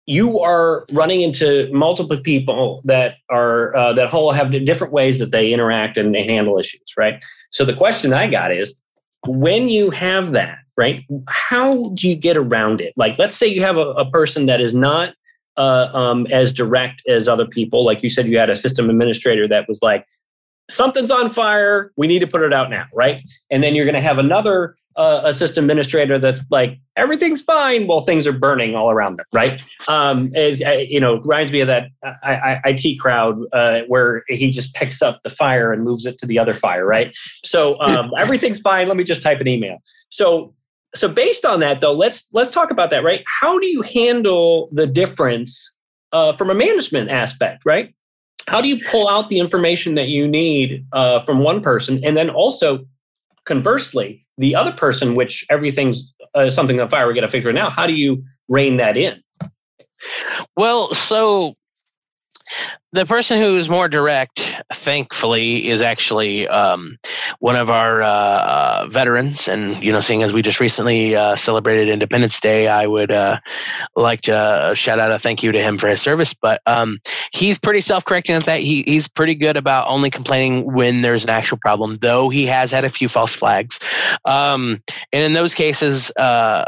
[0.07, 5.31] you are running into multiple people that are uh, that whole have different ways that
[5.31, 7.23] they interact and, they handle issues right?
[7.51, 8.73] So the question i got is
[9.27, 12.93] when you have that right how do you get around it?
[12.95, 15.13] Like let's say you have a, a person that is not
[15.57, 17.83] uh, um, as direct as other people.
[17.83, 20.05] Like you said you had a system administrator that was like
[20.69, 21.91] something's on fire.
[21.97, 23.21] We need to put it out now right?
[23.51, 27.85] And then you're going to have another uh, a system administrator that's like everything's fine
[27.85, 29.61] while things are burning all around them, right?
[29.87, 31.89] Um, is, uh, you know, reminds me of that
[32.23, 36.17] I, I, IT crowd uh, where he just picks up the fire and moves it
[36.19, 37.15] to the other fire, right?
[37.45, 38.87] So um, everything's fine.
[38.87, 39.77] Let me just type an email.
[40.09, 40.55] So
[40.95, 43.23] so based on that, though, let's let's talk about that, right?
[43.41, 45.73] How do you handle the difference
[46.11, 47.93] uh, from a management aspect, right?
[48.47, 52.15] How do you pull out the information that you need uh, from one person, and
[52.15, 52.85] then also
[53.47, 57.57] conversely, the other person, which everything's uh, something on fire, we got to figure it
[57.57, 57.71] out.
[57.71, 59.23] How do you rein that in?
[60.55, 61.55] Well, so
[62.93, 66.97] the person who is more direct, thankfully, is actually um,
[67.39, 69.47] one of our uh, uh, veterans.
[69.47, 73.39] And, you know, seeing as we just recently uh, celebrated Independence Day, I would uh,
[73.95, 76.33] like to uh, shout out a thank you to him for his service.
[76.33, 76.99] But um,
[77.33, 78.61] he's pretty self correcting on that.
[78.61, 82.71] He, he's pretty good about only complaining when there's an actual problem, though he has
[82.71, 83.79] had a few false flags.
[84.25, 84.81] Um,
[85.11, 86.65] and in those cases, uh,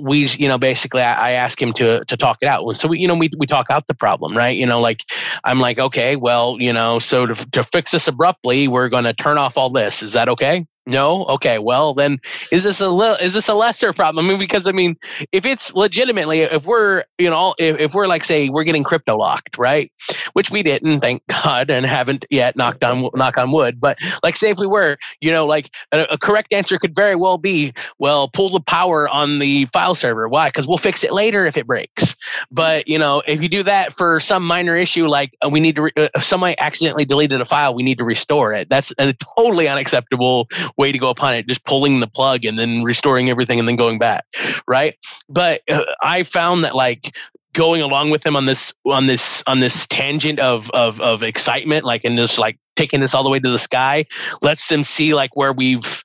[0.00, 2.76] we you know basically I, I, ask him to to talk it out.
[2.76, 4.56] So we you know we, we talk out the problem right?
[4.56, 5.02] You know like
[5.44, 9.12] i'm like okay well you know so to, to fix this abruptly we're going to
[9.12, 10.02] turn off all this.
[10.02, 11.24] Is that okay no.
[11.26, 11.58] Okay.
[11.58, 12.20] Well, then
[12.52, 14.26] is this a little, is this a lesser problem?
[14.26, 14.96] I mean, because I mean,
[15.32, 19.16] if it's legitimately, if we're, you know, if, if we're like, say, we're getting crypto
[19.16, 19.90] locked, right?
[20.34, 23.80] Which we didn't, thank God, and haven't yet knocked on knock on wood.
[23.80, 27.16] But like, say if we were, you know, like a, a correct answer could very
[27.16, 30.28] well be, well, pull the power on the file server.
[30.28, 30.48] Why?
[30.48, 32.16] Because we'll fix it later if it breaks.
[32.50, 35.76] But you know, if you do that for some minor issue, like uh, we need
[35.76, 38.68] to, re- uh, if somebody accidentally deleted a file, we need to restore it.
[38.68, 42.82] That's a totally unacceptable way to go upon it, just pulling the plug and then
[42.82, 44.24] restoring everything and then going back,
[44.68, 44.96] right?
[45.28, 47.14] But uh, I found that like
[47.52, 51.84] going along with them on this on this on this tangent of of of excitement,
[51.84, 54.04] like and just like taking this all the way to the sky,
[54.42, 56.04] lets them see like where we've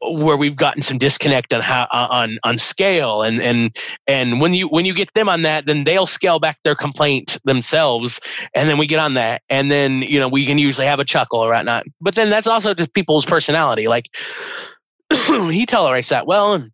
[0.00, 3.22] where we've gotten some disconnect on how uh, on on scale.
[3.22, 6.58] And and and when you when you get them on that then they'll scale back
[6.64, 8.20] their complaint themselves
[8.54, 9.42] and then we get on that.
[9.48, 11.84] And then you know we can usually have a chuckle or whatnot.
[12.00, 13.88] But then that's also just people's personality.
[13.88, 14.08] Like
[15.10, 16.26] he tolerates that.
[16.26, 16.68] Well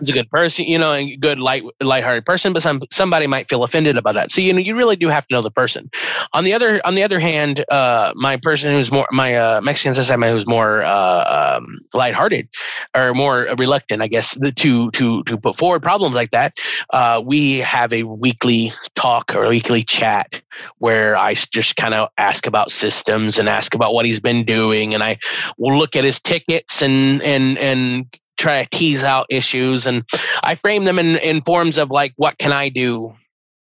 [0.00, 3.48] is a good person, you know, a good light lighthearted person, but some somebody might
[3.48, 4.30] feel offended about that.
[4.30, 5.90] So you know, you really do have to know the person.
[6.32, 9.94] On the other on the other hand, uh, my person who's more my uh, Mexican
[9.94, 12.48] society who's more uh, um, lighthearted
[12.96, 16.56] or more reluctant, I guess, to to to put forward problems like that.
[16.90, 20.42] Uh, we have a weekly talk or weekly chat
[20.78, 24.92] where I just kind of ask about systems and ask about what he's been doing,
[24.92, 25.18] and I
[25.56, 30.04] will look at his tickets and and and try to tease out issues and
[30.42, 33.14] i frame them in, in forms of like what can i do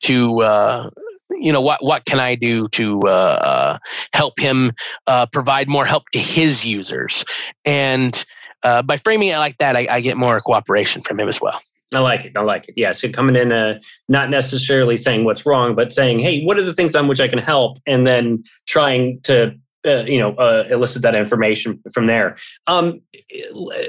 [0.00, 0.88] to uh,
[1.30, 3.78] you know what what can i do to uh, uh,
[4.12, 4.72] help him
[5.06, 7.24] uh, provide more help to his users
[7.64, 8.24] and
[8.64, 11.60] uh, by framing it like that I, I, get more cooperation from him as well
[11.94, 12.36] I like it.
[12.36, 12.74] I like it.
[12.76, 12.92] Yeah.
[12.92, 16.74] So coming in, uh, not necessarily saying what's wrong, but saying, "Hey, what are the
[16.74, 19.54] things on which I can help?" and then trying to
[19.88, 22.36] uh, you know uh, elicit that information from there.
[22.66, 23.00] Um,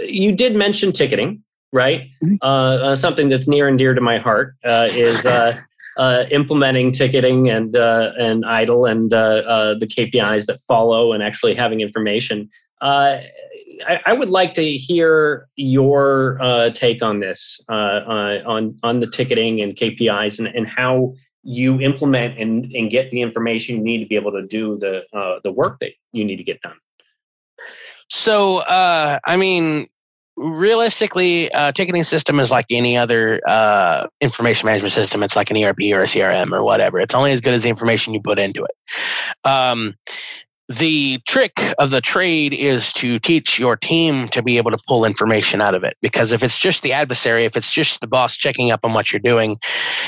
[0.03, 2.09] you did mention ticketing, right?
[2.23, 2.35] Mm-hmm.
[2.41, 5.59] Uh, uh something that's near and dear to my heart uh, is uh,
[6.31, 12.49] implementing ticketing and and ITIL and the KPIs that follow, and actually having information.
[12.81, 16.37] I, I, would like to hear your
[16.73, 22.71] take on this, on on the ticketing and KPIs, and, and how you implement and,
[22.73, 25.79] and get the information you need to be able to do the uh, the work
[25.79, 26.75] that you need to get done.
[28.09, 29.87] So, uh, I mean,
[30.35, 35.21] realistically, uh, ticketing system is like any other uh, information management system.
[35.21, 36.99] It's like an ERP or a CRM or whatever.
[36.99, 39.47] It's only as good as the information you put into it.
[39.47, 39.95] Um,
[40.69, 45.03] the trick of the trade is to teach your team to be able to pull
[45.03, 45.97] information out of it.
[46.01, 49.11] Because if it's just the adversary, if it's just the boss checking up on what
[49.11, 49.57] you're doing,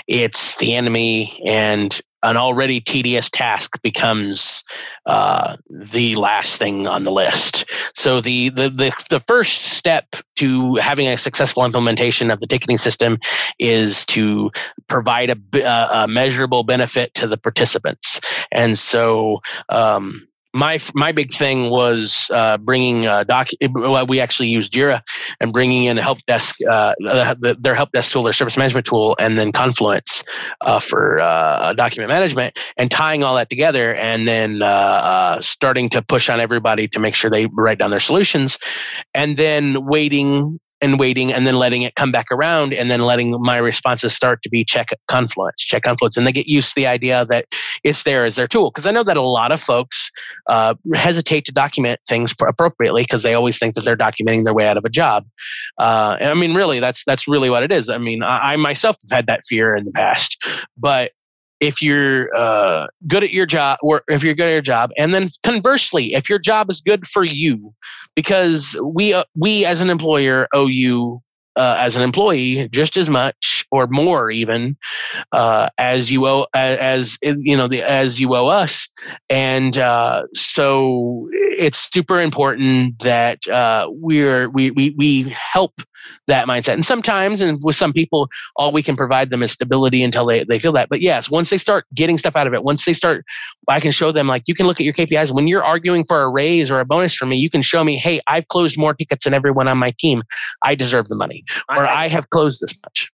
[0.07, 4.63] it's the enemy and an already tedious task becomes
[5.07, 7.65] uh, the last thing on the list.
[7.95, 12.77] So the, the the the first step to having a successful implementation of the ticketing
[12.77, 13.17] system
[13.57, 14.51] is to
[14.87, 18.21] provide a, a measurable benefit to the participants.
[18.51, 23.49] And so um, my my big thing was uh, bringing uh, doc.
[23.73, 25.01] Well, we actually used Jira
[25.39, 29.15] and bringing in help desk, uh, the, their help desk tool, their service management tool,
[29.19, 30.23] and then Confluence
[30.61, 36.01] uh, for uh, document management, and tying all that together, and then uh, starting to
[36.01, 38.59] push on everybody to make sure they write down their solutions,
[39.13, 43.39] and then waiting and waiting and then letting it come back around and then letting
[43.41, 46.17] my responses start to be check confluence check confluence.
[46.17, 47.45] And they get used to the idea that
[47.83, 48.71] it's there as their tool.
[48.71, 50.11] Because i know that a lot of folks
[50.47, 54.67] uh, hesitate to document things appropriately because they always think that they're documenting their way
[54.67, 55.25] out of a job.
[55.77, 57.89] Uh, i mean really that's that's really what it is.
[57.89, 60.37] I mean I, I myself have had that fear in the past.
[60.77, 61.11] But
[61.61, 65.13] if you're uh, good at your job or if you're good at your job and
[65.13, 67.73] then conversely if your job is good for you
[68.15, 71.21] because we uh, we as an employer owe you
[71.55, 74.77] uh, as an employee just as much or more even
[75.31, 78.87] uh, as you owe as, as you know the, as you owe us
[79.29, 85.81] and uh, so it's super important that uh, we're we, we we help
[86.27, 86.73] that mindset.
[86.73, 90.43] And sometimes, and with some people, all we can provide them is stability until they,
[90.43, 90.89] they feel that.
[90.89, 93.25] But yes, once they start getting stuff out of it, once they start,
[93.67, 95.31] I can show them like you can look at your KPIs.
[95.31, 97.97] When you're arguing for a raise or a bonus for me, you can show me,
[97.97, 100.23] hey, I've closed more tickets than everyone on my team.
[100.63, 103.11] I deserve the money, or I, I have closed this much.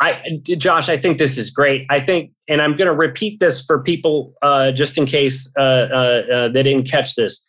[0.00, 1.84] I, Josh, I think this is great.
[1.90, 5.60] I think, and I'm going to repeat this for people uh, just in case uh,
[5.60, 7.44] uh, uh, they didn't catch this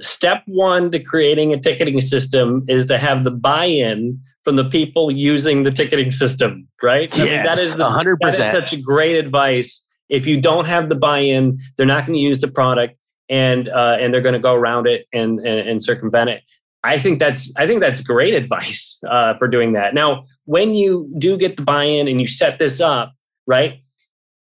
[0.00, 5.10] step one to creating a ticketing system is to have the buy-in from the people
[5.10, 7.14] using the ticketing system, right?
[7.16, 8.16] Yes, I mean, that is the, 100%.
[8.20, 9.84] That is such great advice.
[10.08, 12.96] If you don't have the buy-in, they're not going to use the product,
[13.30, 16.42] and uh, and they're going to go around it and, and, and circumvent it.
[16.84, 19.94] I think that's I think that's great advice uh, for doing that.
[19.94, 23.12] Now, when you do get the buy-in and you set this up,
[23.46, 23.80] right?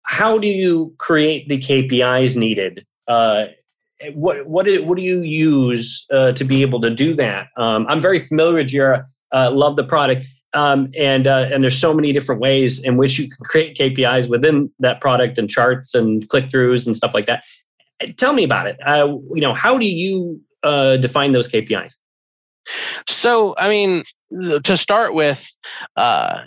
[0.03, 2.85] How do you create the KPIs needed?
[3.09, 3.47] Uh,
[4.13, 7.49] what what do, what do you use uh, to be able to do that?
[7.57, 9.07] Um, I'm very familiar with Jira.
[9.33, 13.19] Uh, love the product, um, and uh, and there's so many different ways in which
[13.19, 17.27] you can create KPIs within that product and charts and click throughs and stuff like
[17.27, 17.43] that.
[18.17, 18.77] Tell me about it.
[18.87, 21.95] Uh, you know, how do you define those KPIs?
[23.09, 24.03] So, I mean,
[24.65, 25.47] to start with,
[25.97, 26.43] uh,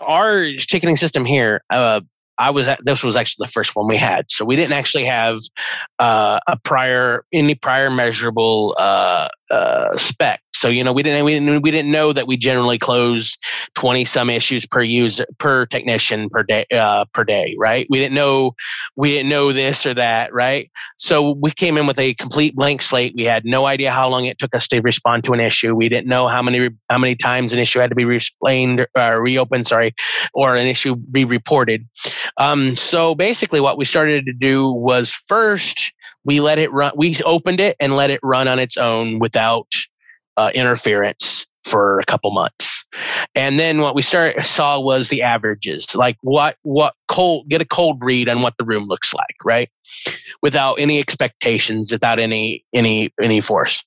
[0.00, 2.00] our ticketing system here uh,
[2.38, 5.04] I was at, this was actually the first one we had, so we didn't actually
[5.04, 5.38] have
[5.98, 10.41] uh, a prior any prior measurable uh, uh, spec.
[10.54, 13.38] So you know we didn't we didn't we didn't know that we generally closed
[13.74, 17.86] twenty some issues per user per technician per day uh, per day, right?
[17.90, 18.54] We didn't know
[18.96, 20.70] we didn't know this or that, right?
[20.98, 23.14] So we came in with a complete blank slate.
[23.16, 25.74] We had no idea how long it took us to respond to an issue.
[25.74, 29.14] We didn't know how many how many times an issue had to be explained uh,
[29.14, 29.94] reopened, sorry,
[30.34, 31.88] or an issue be reported.
[32.38, 35.92] Um, so basically, what we started to do was first
[36.24, 36.92] we let it run.
[36.96, 39.66] We opened it and let it run on its own without
[40.36, 42.84] uh, interference for a couple months,
[43.34, 47.64] and then what we start saw was the averages, like what what cold get a
[47.64, 49.70] cold read on what the room looks like, right,
[50.42, 53.82] without any expectations, without any any any force.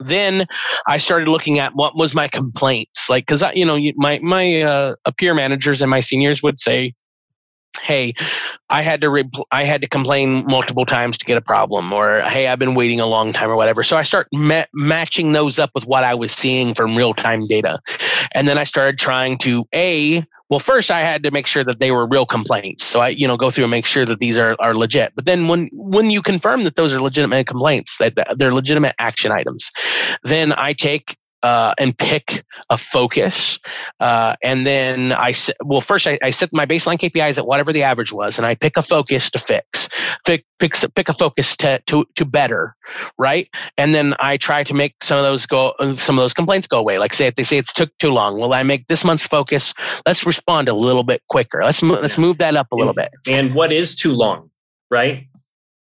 [0.00, 0.46] Then
[0.88, 4.62] I started looking at what was my complaints like because I you know my my
[4.62, 6.94] uh, peer managers and my seniors would say
[7.80, 8.14] hey
[8.70, 12.46] i had to i had to complain multiple times to get a problem or hey
[12.46, 13.82] i've been waiting a long time or whatever.
[13.82, 17.44] So i start ma- matching those up with what i was seeing from real time
[17.44, 17.80] data.
[18.32, 21.80] And then i started trying to a well first i had to make sure that
[21.80, 22.84] they were real complaints.
[22.84, 25.12] So i you know go through and make sure that these are, are legit.
[25.14, 29.32] But then when when you confirm that those are legitimate complaints that they're legitimate action
[29.32, 29.70] items
[30.22, 33.60] then i take uh, and pick a focus.
[34.00, 37.82] Uh, and then I, well, first I, I, set my baseline KPIs at whatever the
[37.82, 39.90] average was, and I pick a focus to fix,
[40.24, 42.74] pick, pick, pick a focus to, to, to better,
[43.18, 43.54] right?
[43.76, 46.78] And then I try to make some of those go, some of those complaints go
[46.78, 46.98] away.
[46.98, 49.74] Like say, if they say it's took too long, well, I make this month's focus,
[50.06, 51.62] let's respond a little bit quicker.
[51.62, 53.10] Let's, mo- let's move that up a little bit.
[53.28, 54.48] And what is too long,
[54.90, 55.26] right?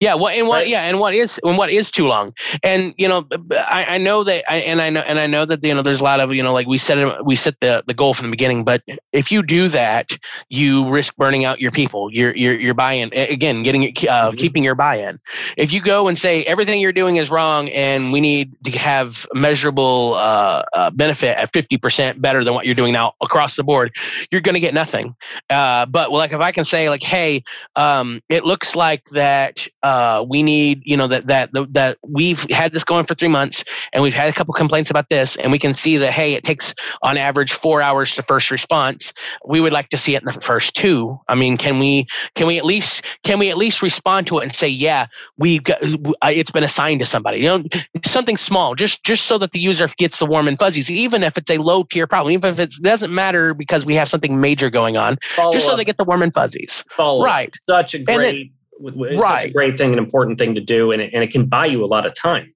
[0.03, 0.68] Yeah, well, and what, right.
[0.68, 2.34] yeah, and what is, and what is too long?
[2.64, 5.62] And you know, I, I know that, I, and I know, and I know that
[5.62, 7.94] you know, there's a lot of you know, like we set we set the the
[7.94, 8.64] goal from the beginning.
[8.64, 8.82] But
[9.12, 10.11] if you do that,
[10.48, 12.12] you risk burning out your people.
[12.12, 14.36] Your your your buy-in again, getting uh, mm-hmm.
[14.36, 15.20] keeping your buy-in.
[15.57, 19.24] If you go and say everything you're doing is wrong, and we need to have
[19.34, 23.94] measurable uh, uh, benefit at 50% better than what you're doing now across the board,
[24.32, 25.14] you're going to get nothing.
[25.48, 27.44] Uh, but like if I can say like, hey,
[27.76, 32.49] um, it looks like that uh, Uh, we need, you know, that that that we've
[32.51, 33.62] had this going for three months,
[33.93, 36.45] and we've had a couple complaints about this, and we can see that hey, it
[36.45, 39.12] takes on average four hours to first response.
[39.47, 41.20] We would like to see it in the first two.
[41.28, 44.45] I mean, can we can we at least can we at least respond to it
[44.45, 47.62] and say, yeah, we've got uh, it's been assigned to somebody, you know,
[48.03, 51.36] something small, just just so that the user gets the warm and fuzzies, even if
[51.36, 54.70] it's a low tier problem, even if it doesn't matter because we have something major
[54.70, 56.82] going on, Follow just so they get the warm and fuzzies.
[56.97, 57.49] Follow right.
[57.49, 57.55] Up.
[57.61, 58.53] Such a great
[58.89, 59.43] it's right.
[59.43, 61.66] such a great thing, an important thing to do, and it, and it can buy
[61.66, 62.55] you a lot of time.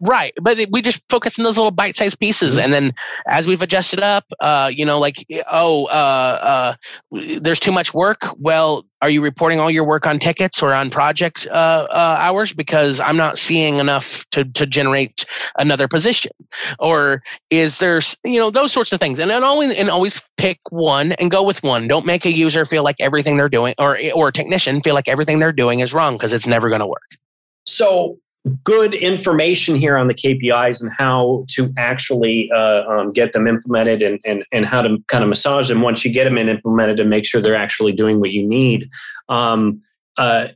[0.00, 2.64] Right, but we just focus on those little bite-sized pieces, mm-hmm.
[2.64, 2.94] and then
[3.28, 6.74] as we've adjusted up, uh, you know, like oh, uh,
[7.12, 8.18] uh, there's too much work.
[8.38, 12.52] Well, are you reporting all your work on tickets or on project uh, uh, hours?
[12.52, 15.24] Because I'm not seeing enough to to generate
[15.58, 16.32] another position,
[16.78, 20.58] or is there you know those sorts of things, and then always and always pick
[20.68, 21.88] one and go with one.
[21.88, 25.08] Don't make a user feel like everything they're doing, or or a technician feel like
[25.08, 27.16] everything they're doing is wrong because it's never going to work.
[27.64, 28.18] So
[28.64, 34.02] good information here on the KPIs and how to actually uh, um, get them implemented
[34.02, 37.00] and, and, and how to kind of massage them once you get them in implemented
[37.00, 38.88] and make sure they're actually doing what you need.
[39.28, 39.80] Um,
[40.16, 40.48] uh,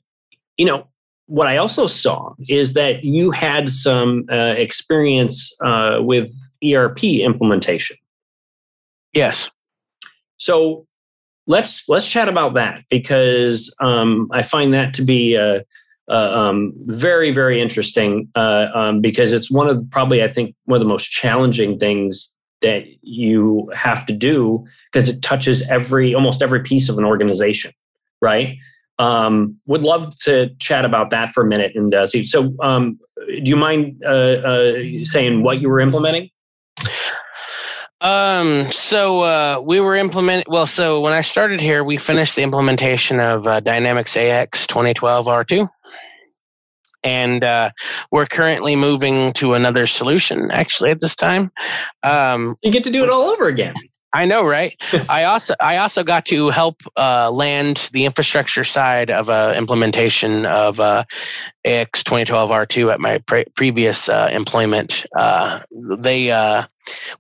[0.57, 0.87] you know,
[1.27, 6.31] what I also saw is that you had some uh, experience uh, with
[6.65, 7.97] ERP implementation.
[9.13, 9.51] Yes.
[10.39, 10.87] So
[11.47, 15.63] let's let's chat about that because um, I find that to be a,
[16.11, 20.77] uh, um, very very interesting uh, um, because it's one of probably I think one
[20.77, 26.43] of the most challenging things that you have to do because it touches every almost
[26.43, 27.73] every piece of an organization,
[28.21, 28.57] right?
[28.99, 32.25] Um, would love to chat about that for a minute and uh, see.
[32.25, 36.29] So, um, do you mind uh, uh, saying what you were implementing?
[38.03, 40.49] Um, so uh, we were implement.
[40.49, 45.27] Well, so when I started here, we finished the implementation of uh, Dynamics AX 2012
[45.27, 45.69] R2
[47.03, 47.71] and uh,
[48.11, 51.51] we're currently moving to another solution actually at this time
[52.03, 53.75] um, you get to do it all over again
[54.13, 54.77] I know, right?
[55.09, 59.55] I also I also got to help uh, land the infrastructure side of a uh,
[59.57, 61.05] implementation of uh,
[61.65, 65.07] AX 2012 R2 at my pre- previous uh, employment.
[65.15, 66.65] Uh, they uh,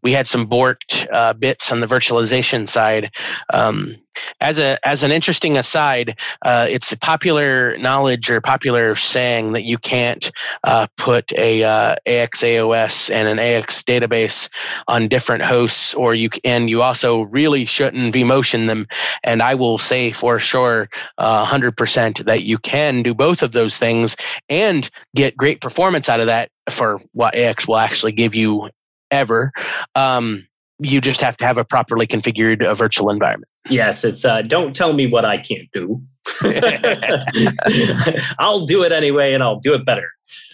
[0.03, 3.11] we had some borked uh, bits on the virtualization side.
[3.53, 3.97] Um,
[4.41, 9.63] as a as an interesting aside, uh, it's a popular knowledge or popular saying that
[9.63, 10.31] you can't
[10.65, 14.49] uh, put a uh, AX AOS and an AX database
[14.89, 18.87] on different hosts, or you and you also really shouldn't vMotion them.
[19.23, 23.53] And I will say for sure, uh, hundred percent that you can do both of
[23.53, 24.17] those things
[24.49, 28.71] and get great performance out of that for what AX will actually give you
[29.11, 29.53] ever.
[29.95, 30.47] Um,
[30.79, 33.49] you just have to have a properly configured uh, virtual environment.
[33.69, 36.03] Yes, it's uh, don't tell me what I can't do.
[38.39, 40.09] I'll do it anyway, and I'll do it better.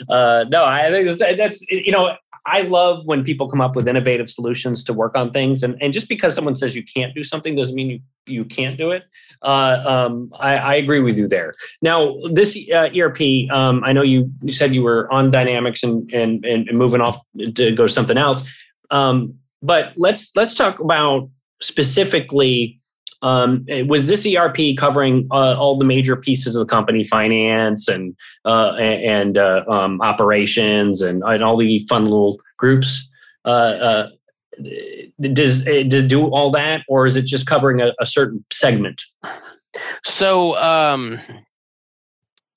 [0.09, 2.17] Uh, no, I think that's, that's you know
[2.47, 5.93] I love when people come up with innovative solutions to work on things, and, and
[5.93, 9.05] just because someone says you can't do something doesn't mean you you can't do it.
[9.43, 11.55] Uh, um, I, I, agree with you there.
[11.83, 16.11] Now, this uh, ERP, um, I know you, you said you were on Dynamics and,
[16.13, 18.49] and and moving off to go to something else,
[18.91, 21.29] um, but let's let's talk about
[21.61, 22.79] specifically
[23.23, 28.17] um, was this ERP covering uh, all the major pieces of the company, finance and
[28.45, 33.09] uh, and uh, um, operations and, and all the fun little groups?
[33.45, 34.09] Uh, uh,
[35.21, 39.03] does it do all that, or is it just covering a, a certain segment?
[40.05, 41.21] So um,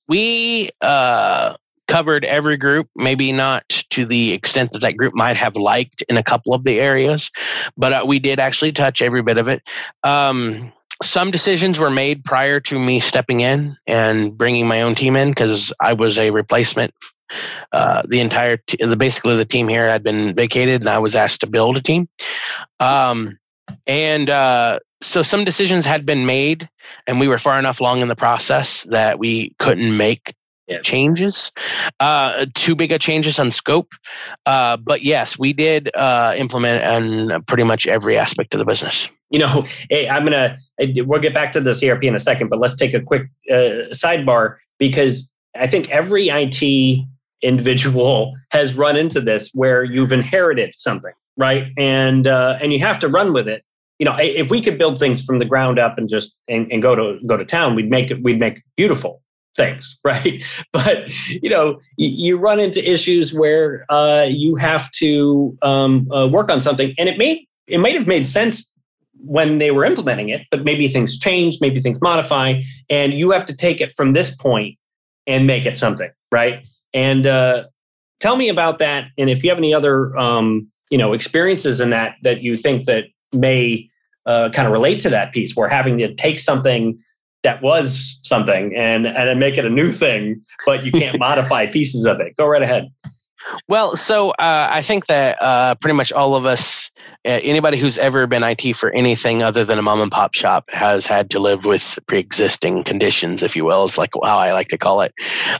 [0.08, 1.54] we uh,
[1.90, 6.16] covered every group, maybe not to the extent that that group might have liked in
[6.16, 7.30] a couple of the areas,
[7.76, 9.60] but uh, we did actually touch every bit of it.
[10.04, 10.72] Um,
[11.02, 15.30] some decisions were made prior to me stepping in and bringing my own team in
[15.30, 16.94] because I was a replacement.
[17.72, 21.16] Uh, the entire, t- the basically the team here had been vacated, and I was
[21.16, 22.08] asked to build a team.
[22.78, 23.38] Um,
[23.88, 26.68] and uh, so some decisions had been made,
[27.06, 30.34] and we were far enough along in the process that we couldn't make
[30.70, 30.80] yeah.
[30.80, 31.52] changes,
[31.98, 33.92] uh, too big of changes on scope.
[34.46, 39.10] Uh, but yes, we did uh, implement on pretty much every aspect of the business.
[39.30, 42.58] You know, hey, I'm gonna we'll get back to the ERP in a second, but
[42.58, 47.04] let's take a quick uh, sidebar because I think every IT
[47.42, 51.72] individual has run into this where you've inherited something, right?
[51.76, 53.64] And uh, and you have to run with it.
[53.98, 56.80] You know, if we could build things from the ground up and just and, and
[56.80, 59.22] go to go to town, we'd make it we'd make beautiful
[59.56, 60.42] things, right?
[60.72, 66.50] But you know, you, run into issues where uh, you have to um, uh, work
[66.50, 68.70] on something, and it may it might have made sense
[69.22, 73.44] when they were implementing it, but maybe things change, maybe things modify, and you have
[73.46, 74.78] to take it from this point
[75.26, 76.64] and make it something, right?
[76.94, 77.64] And uh,
[78.18, 81.90] tell me about that, and if you have any other um, you know experiences in
[81.90, 83.88] that that you think that may
[84.26, 86.98] uh, kind of relate to that piece, where having to take something
[87.42, 91.66] that was something and and then make it a new thing, but you can't modify
[91.66, 92.36] pieces of it.
[92.36, 92.90] Go right ahead.
[93.68, 96.90] Well, so uh, I think that uh, pretty much all of us,
[97.26, 100.66] uh, anybody who's ever been IT for anything other than a mom and pop shop,
[100.70, 103.84] has had to live with pre-existing conditions, if you will.
[103.84, 105.12] It's like how I like to call it.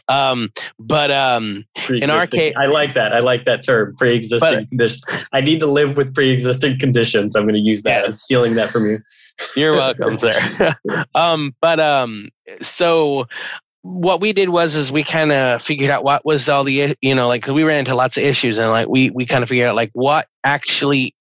[0.09, 3.15] Um, but um, in our case, I like that.
[3.15, 5.03] I like that term, pre-existing conditions.
[5.33, 7.35] I need to live with pre-existing conditions.
[7.35, 8.01] I'm going to use that.
[8.01, 8.07] Yeah.
[8.07, 8.99] I'm stealing that from you.
[9.57, 10.77] You're welcome, sir.
[11.15, 12.31] um, but um,
[12.61, 13.27] so
[13.83, 17.15] what we did was is we kind of figured out what was all the you
[17.15, 19.69] know like we ran into lots of issues and like we we kind of figured
[19.69, 21.15] out like what actually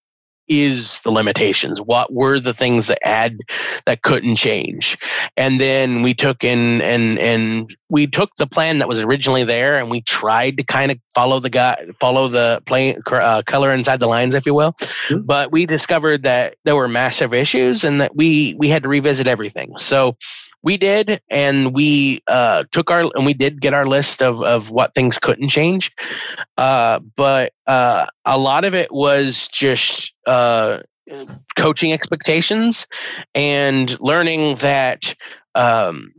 [0.50, 1.80] is the limitations?
[1.80, 3.40] What were the things that had
[3.86, 4.98] that couldn't change?
[5.38, 9.78] And then we took in and and we took the plan that was originally there
[9.78, 14.00] and we tried to kind of follow the guy follow the play uh, color inside
[14.00, 14.74] the lines if you will.
[14.74, 15.22] Mm-hmm.
[15.22, 19.28] but we discovered that there were massive issues and that we we had to revisit
[19.28, 19.78] everything.
[19.78, 20.18] So
[20.64, 24.70] we did and we uh, took our and we did get our list of of
[24.70, 25.92] what things couldn't change.
[26.58, 30.80] Uh, but uh, a lot of it was just uh,
[31.56, 32.88] coaching expectations
[33.34, 35.16] and learning that
[35.56, 36.14] um,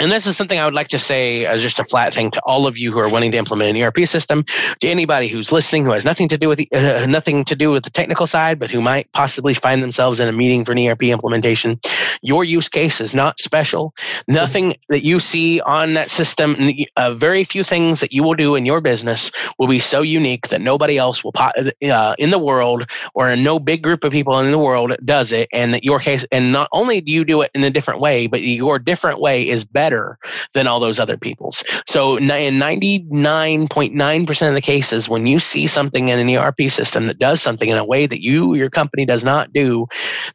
[0.00, 2.40] and this is something I would like to say as just a flat thing to
[2.46, 4.44] all of you who are wanting to implement an ERP system,
[4.80, 7.70] to anybody who's listening who has nothing to do with the, uh, nothing to do
[7.70, 10.78] with the technical side, but who might possibly find themselves in a meeting for an
[10.78, 11.78] ERP implementation.
[12.22, 13.94] Your use case is not special.
[14.26, 16.56] Nothing that you see on that system,
[16.96, 20.48] uh, very few things that you will do in your business will be so unique
[20.48, 24.50] that nobody else will uh, in the world or no big group of people in
[24.50, 27.50] the world does it, and that your case, and not only do you do it
[27.54, 30.16] in a different way, but your different way is better better
[30.54, 31.64] than all those other people's.
[31.86, 37.18] So in 99.9% of the cases, when you see something in an ERP system that
[37.18, 39.88] does something in a way that you, your company does not do,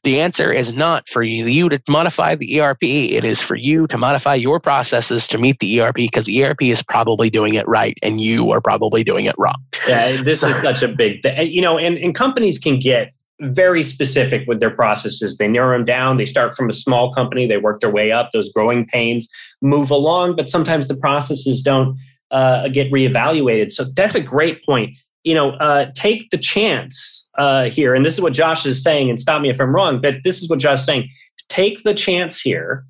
[0.03, 2.83] the answer is not for you to modify the ERP.
[2.83, 6.63] It is for you to modify your processes to meet the ERP because the ERP
[6.63, 9.55] is probably doing it right and you are probably doing it wrong.
[9.87, 11.49] Yeah, this so, is such a big thing.
[11.49, 15.37] You know, and, and companies can get very specific with their processes.
[15.37, 16.17] They narrow them down.
[16.17, 18.31] They start from a small company, they work their way up.
[18.31, 19.27] Those growing pains
[19.61, 21.97] move along, but sometimes the processes don't
[22.31, 23.71] uh, get reevaluated.
[23.71, 24.95] So that's a great point.
[25.23, 29.09] You know, uh, take the chance uh, here, and this is what Josh is saying.
[29.09, 31.09] And stop me if I'm wrong, but this is what Josh is saying.
[31.49, 32.85] Take the chance here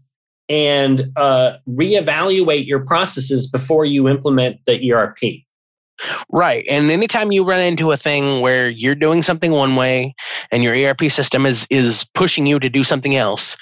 [0.48, 5.18] and uh, reevaluate your processes before you implement the ERP.
[6.30, 6.66] Right.
[6.70, 10.14] And anytime you run into a thing where you're doing something one way
[10.52, 13.56] and your ERP system is is pushing you to do something else,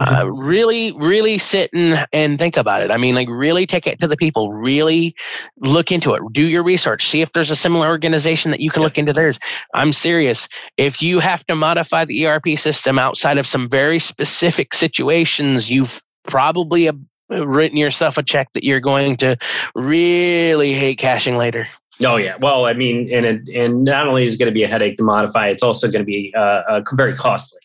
[0.00, 0.38] uh, mm-hmm.
[0.38, 2.90] really, really sit and, and think about it.
[2.90, 5.14] I mean, like really take it to the people, really
[5.58, 8.82] look into it, do your research, see if there's a similar organization that you can
[8.82, 9.38] look into theirs.
[9.74, 10.48] I'm serious.
[10.76, 16.02] If you have to modify the ERP system outside of some very specific situations, you've
[16.26, 16.90] probably
[17.28, 19.36] written yourself a check that you're going to
[19.74, 21.68] really hate cashing later.
[22.04, 22.36] Oh yeah.
[22.36, 25.02] Well, I mean, and and not only is it going to be a headache to
[25.02, 27.60] modify, it's also going to be uh, uh, very costly.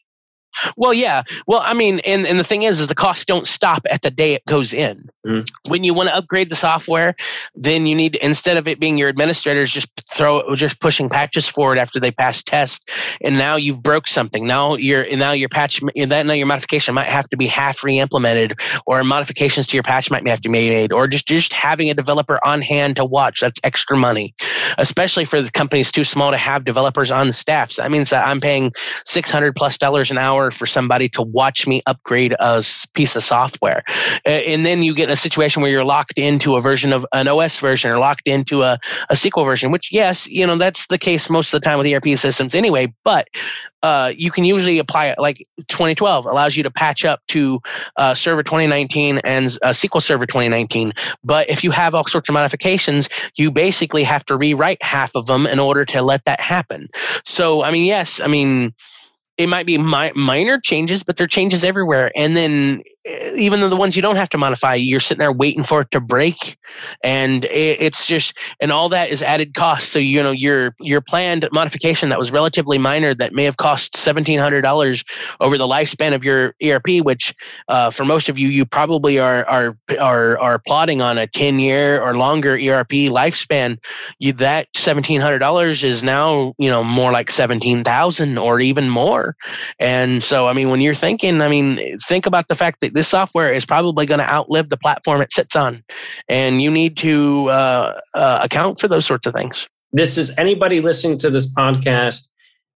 [0.78, 1.24] Well, yeah.
[1.48, 4.12] Well, I mean, and, and the thing is, is the costs don't stop at the
[4.12, 5.10] day it goes in.
[5.26, 5.50] Mm.
[5.68, 7.16] When you want to upgrade the software,
[7.56, 11.78] then you need instead of it being your administrators just throw just pushing patches forward
[11.78, 12.90] after they pass test,
[13.22, 14.46] and now you've broke something.
[14.46, 18.54] Now your now your patch that now your modification might have to be half re-implemented,
[18.86, 21.94] or modifications to your patch might have to be made, or just just having a
[21.94, 23.40] developer on hand to watch.
[23.40, 24.36] That's extra money,
[24.78, 27.72] especially for the companies too small to have developers on the staff.
[27.72, 28.74] So that means that I'm paying
[29.06, 32.64] six hundred plus dollars an hour for somebody to watch me upgrade a
[32.94, 33.84] piece of software.
[34.26, 37.28] And then you get in a situation where you're locked into a version of an
[37.28, 38.80] OS version or locked into a,
[39.10, 41.88] a SQL version, which, yes, you know, that's the case most of the time with
[41.88, 43.28] ERP systems anyway, but
[43.84, 47.60] uh, you can usually apply it like 2012 allows you to patch up to
[47.98, 50.94] uh, Server 2019 and uh, SQL Server 2019.
[51.24, 55.28] But if you have all sorts of modifications, you basically have to rewrite half of
[55.28, 56.88] them in order to let that happen.
[57.26, 58.74] So, I mean, yes, I mean,
[59.38, 62.12] it might be mi- minor changes, but there are changes everywhere.
[62.16, 65.64] And then even though the ones you don't have to modify, you're sitting there waiting
[65.64, 66.58] for it to break,
[67.04, 69.90] and it's just and all that is added cost.
[69.90, 73.98] So you know your your planned modification that was relatively minor that may have cost
[73.98, 75.04] seventeen hundred dollars
[75.42, 77.36] over the lifespan of your ERP, which
[77.68, 81.60] uh, for most of you you probably are are are are plotting on a ten
[81.60, 83.78] year or longer ERP lifespan.
[84.20, 88.90] You that seventeen hundred dollars is now you know more like seventeen thousand or even
[88.90, 89.36] more,
[89.78, 93.08] and so I mean when you're thinking, I mean think about the fact that this
[93.08, 95.84] software is probably going to outlive the platform it sits on,
[96.30, 99.68] and you need to uh, uh, account for those sorts of things.
[99.92, 102.30] This is anybody listening to this podcast,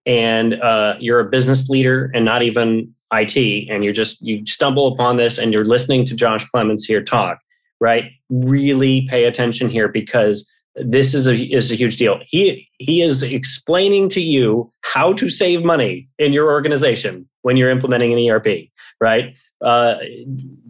[0.07, 4.93] and uh, you're a business leader and not even IT, and you're just you stumble
[4.93, 7.39] upon this and you're listening to Josh Clemens here talk.
[7.79, 12.21] Right, really pay attention here because this is a is a huge deal.
[12.27, 17.71] He he is explaining to you how to save money in your organization when you're
[17.71, 18.69] implementing an ERP,
[19.01, 19.37] right?
[19.61, 19.95] Uh,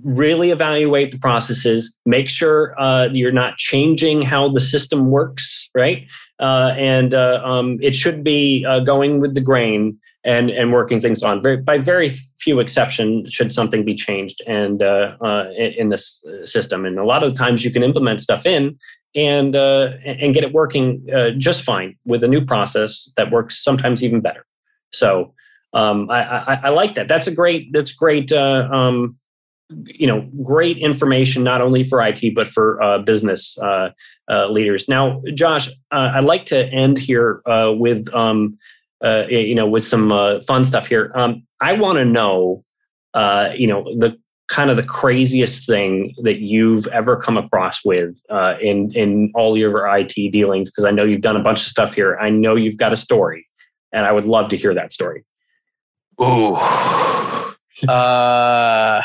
[0.04, 6.08] really evaluate the processes make sure uh, you're not changing how the system works right?
[6.38, 11.00] Uh, and uh, um, it should be uh, going with the grain and and working
[11.00, 11.40] things on.
[11.42, 15.16] Very, by very few exception should something be changed and uh,
[15.56, 16.84] in, in this system.
[16.84, 18.76] And a lot of times you can implement stuff in
[19.14, 21.06] and and get it working
[21.38, 24.44] just fine with a new process that works sometimes even better.
[24.92, 25.32] So
[25.76, 27.06] um, I, I, I, like that.
[27.06, 27.70] That's a great.
[27.70, 28.32] That's great.
[28.32, 29.18] Uh, um,
[29.84, 33.90] you know, great information not only for IT but for uh, business uh,
[34.30, 34.88] uh, leaders.
[34.88, 38.56] Now, Josh, uh, I'd like to end here uh, with um,
[39.02, 41.12] you know with some fun stuff here.
[41.14, 42.64] Um, I want to know,
[43.54, 44.18] you know, the
[44.48, 48.18] kind of the craziest thing that you've ever come across with
[48.62, 51.92] in in all your IT dealings because I know you've done a bunch of stuff
[51.92, 52.16] here.
[52.18, 53.46] I know you've got a story,
[53.92, 55.26] and I would love to hear that story.
[56.20, 56.54] Ooh.
[57.88, 59.02] uh,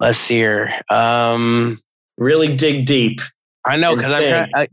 [0.00, 0.80] let's see here.
[0.90, 1.80] Um,
[2.16, 3.20] really dig deep.
[3.64, 4.50] I know because I'm trying.
[4.54, 4.68] I,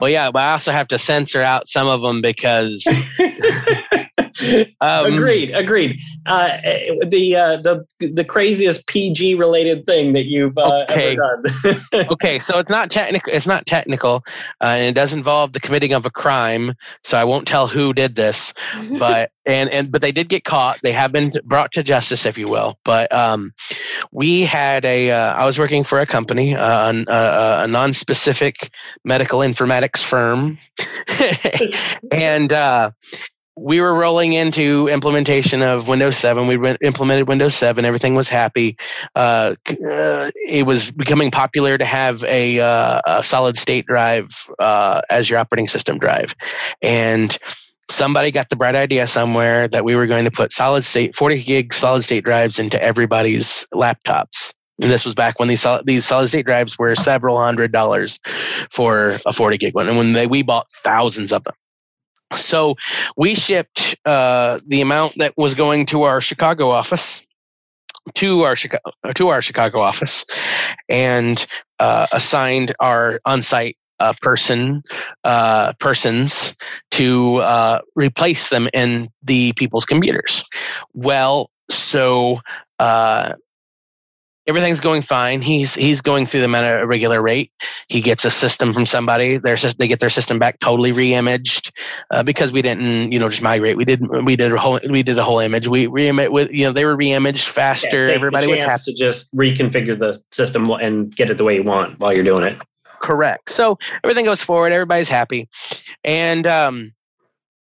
[0.00, 2.86] well, yeah, but I also have to censor out some of them because
[4.80, 5.98] um, agreed, agreed.
[6.26, 6.56] Uh,
[7.06, 11.16] the uh, the the craziest PG related thing that you've uh, okay.
[11.16, 12.06] ever done.
[12.12, 13.32] okay, so it's not technical.
[13.32, 14.24] It's not technical,
[14.60, 16.74] uh, and it does involve the committing of a crime.
[17.02, 18.52] So I won't tell who did this,
[18.98, 20.80] but and and but they did get caught.
[20.82, 22.78] They have been brought to justice, if you will.
[22.84, 23.52] But um,
[24.12, 25.10] we had a.
[25.10, 28.70] Uh, I was working for a company, uh, a, a, a non-specific
[29.04, 30.58] medical informatics firm,
[32.12, 32.52] and
[33.60, 36.46] we were rolling into implementation of Windows 7.
[36.46, 37.84] We implemented Windows 7.
[37.84, 38.76] Everything was happy.
[39.14, 45.00] Uh, uh, it was becoming popular to have a, uh, a solid state drive uh,
[45.10, 46.34] as your operating system drive.
[46.82, 47.36] And
[47.90, 51.42] somebody got the bright idea somewhere that we were going to put solid state, 40
[51.42, 54.54] gig solid state drives into everybody's laptops.
[54.80, 58.20] And this was back when these solid, these solid state drives were several hundred dollars
[58.70, 59.88] for a 40 gig one.
[59.88, 61.54] And when they, we bought thousands of them.
[62.34, 62.76] So
[63.16, 67.22] we shipped uh, the amount that was going to our Chicago office
[68.14, 70.24] to our Chicago to our Chicago office,
[70.88, 71.46] and
[71.78, 74.82] uh, assigned our on-site uh, person
[75.24, 76.54] uh, persons
[76.90, 80.44] to uh, replace them in the people's computers.
[80.94, 82.40] Well, so
[82.78, 83.34] uh,
[84.48, 85.42] everything's going fine.
[85.42, 87.52] He's he's going through them at a regular rate.
[87.88, 89.36] He gets a system from somebody.
[89.36, 91.76] Their they get their system back totally re-imaged
[92.10, 93.76] uh, because we didn't you know just migrate.
[93.76, 95.68] We did we did a whole we did a whole image.
[95.68, 98.08] We re with you know they were re-imaged faster.
[98.08, 101.62] Yeah, Everybody was happy to just reconfigure the system and get it the way you
[101.62, 102.58] want while you're doing it.
[103.00, 103.50] Correct.
[103.52, 104.72] So everything goes forward.
[104.72, 105.48] Everybody's happy,
[106.02, 106.92] and um,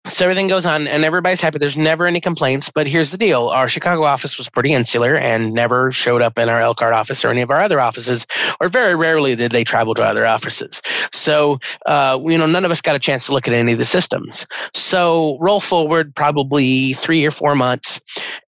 [0.09, 1.57] so everything goes on and everybody's happy.
[1.57, 2.69] There's never any complaints.
[2.69, 6.49] But here's the deal our Chicago office was pretty insular and never showed up in
[6.49, 8.25] our Elkhart office or any of our other offices,
[8.59, 10.81] or very rarely did they travel to other offices.
[11.11, 13.77] So, uh, you know, none of us got a chance to look at any of
[13.77, 14.47] the systems.
[14.73, 18.01] So, roll forward probably three or four months,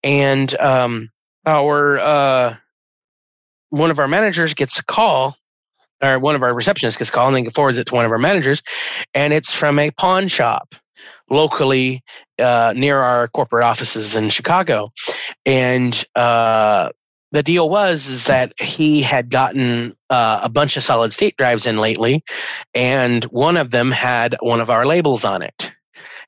[0.03, 1.09] and um,
[1.45, 2.55] our uh,
[3.69, 5.35] one of our managers gets a call
[6.01, 8.17] or one of our receptionists gets called and then forwards it to one of our
[8.17, 8.61] managers,
[9.13, 10.75] and it's from a pawn shop
[11.29, 12.03] locally
[12.39, 14.91] uh, near our corporate offices in Chicago,
[15.45, 16.89] and uh,
[17.31, 21.65] the deal was is that he had gotten uh, a bunch of solid state drives
[21.65, 22.23] in lately,
[22.73, 25.71] and one of them had one of our labels on it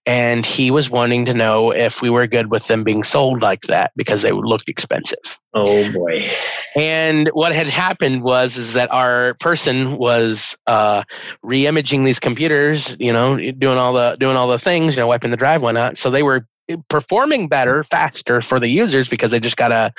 [0.06, 3.62] and he was wanting to know if we were good with them being sold like
[3.62, 5.40] that because they looked expensive.
[5.54, 6.28] Oh boy!
[6.76, 11.04] And what had happened was is that our person was uh,
[11.44, 15.32] re-imaging these computers, you know, doing all the doing all the things, you know, wiping
[15.32, 15.98] the drive, whatnot.
[15.98, 16.48] So they were
[16.90, 19.92] performing better, faster for the users because they just got a,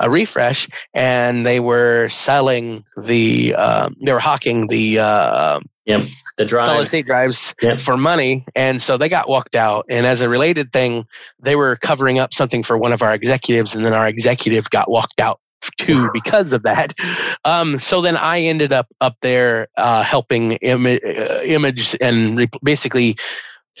[0.00, 6.02] a refresh and they were selling the, uh, they were hawking the, uh, yep,
[6.36, 6.66] the drive.
[6.66, 7.80] solid state drives Yep.
[7.80, 8.44] for money.
[8.54, 9.84] And so they got walked out.
[9.90, 11.06] And as a related thing,
[11.38, 13.74] they were covering up something for one of our executives.
[13.74, 15.40] And then our executive got walked out
[15.78, 16.94] too because of that.
[17.44, 22.48] Um, so then I ended up up there uh, helping Im- uh, image and re-
[22.64, 23.16] basically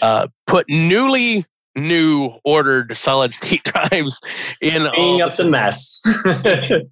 [0.02, 1.46] uh, put newly
[1.76, 4.20] new ordered solid state drives
[4.60, 6.02] in Cleaning up the mess.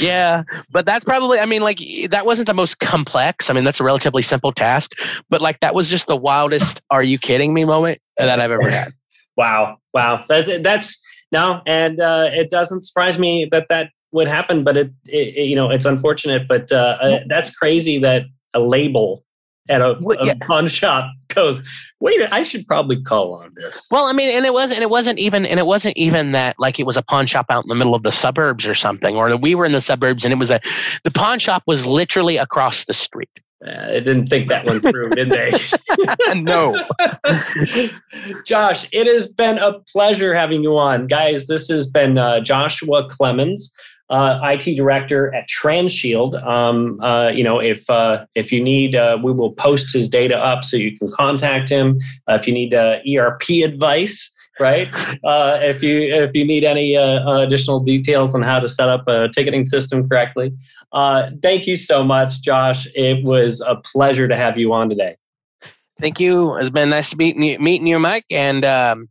[0.00, 1.38] Yeah, but that's probably.
[1.38, 1.78] I mean, like
[2.10, 3.48] that wasn't the most complex.
[3.48, 4.90] I mean, that's a relatively simple task.
[5.28, 6.82] But like that was just the wildest.
[6.90, 7.64] Are you kidding me?
[7.64, 8.92] Moment that I've ever had.
[9.36, 10.24] wow, wow.
[10.28, 11.00] That's that's
[11.30, 14.64] no, and uh, it doesn't surprise me that that would happen.
[14.64, 16.48] But it, it it- you know, it's unfortunate.
[16.48, 18.24] But uh, uh, that's crazy that
[18.54, 19.22] a label
[19.70, 21.66] at a, Well, a pawn shop goes.
[22.00, 23.86] Wait, minute, I should probably call on this.
[23.90, 24.78] Well, I mean, and it wasn't.
[24.78, 25.46] And it wasn't even.
[25.46, 26.56] And it wasn't even that.
[26.58, 29.16] Like it was a pawn shop out in the middle of the suburbs or something,
[29.16, 30.60] or that we were in the suburbs, and it was a.
[31.04, 33.30] The pawn shop was literally across the street.
[33.66, 35.52] Uh, I didn't think that one through, did they?
[36.34, 36.82] no.
[38.46, 41.06] Josh, it has been a pleasure having you on.
[41.06, 43.70] Guys, this has been uh, Joshua Clemens,
[44.10, 46.42] uh, IT director at Transhield.
[46.44, 50.36] Um, uh, you know, if uh, if you need, uh, we will post his data
[50.36, 51.98] up so you can contact him.
[52.28, 54.88] Uh, if you need uh, ERP advice, right?
[55.22, 59.06] Uh, if you if you need any uh, additional details on how to set up
[59.06, 60.52] a ticketing system correctly,
[60.92, 62.88] uh, thank you so much, Josh.
[62.94, 65.16] It was a pleasure to have you on today.
[66.00, 66.56] Thank you.
[66.56, 69.08] It's been nice to meet you, meeting you, Mike, and um,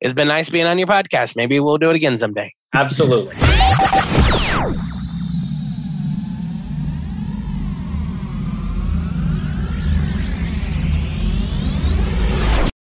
[0.00, 1.36] it's been nice being on your podcast.
[1.36, 2.52] Maybe we'll do it again someday.
[2.74, 3.34] Absolutely.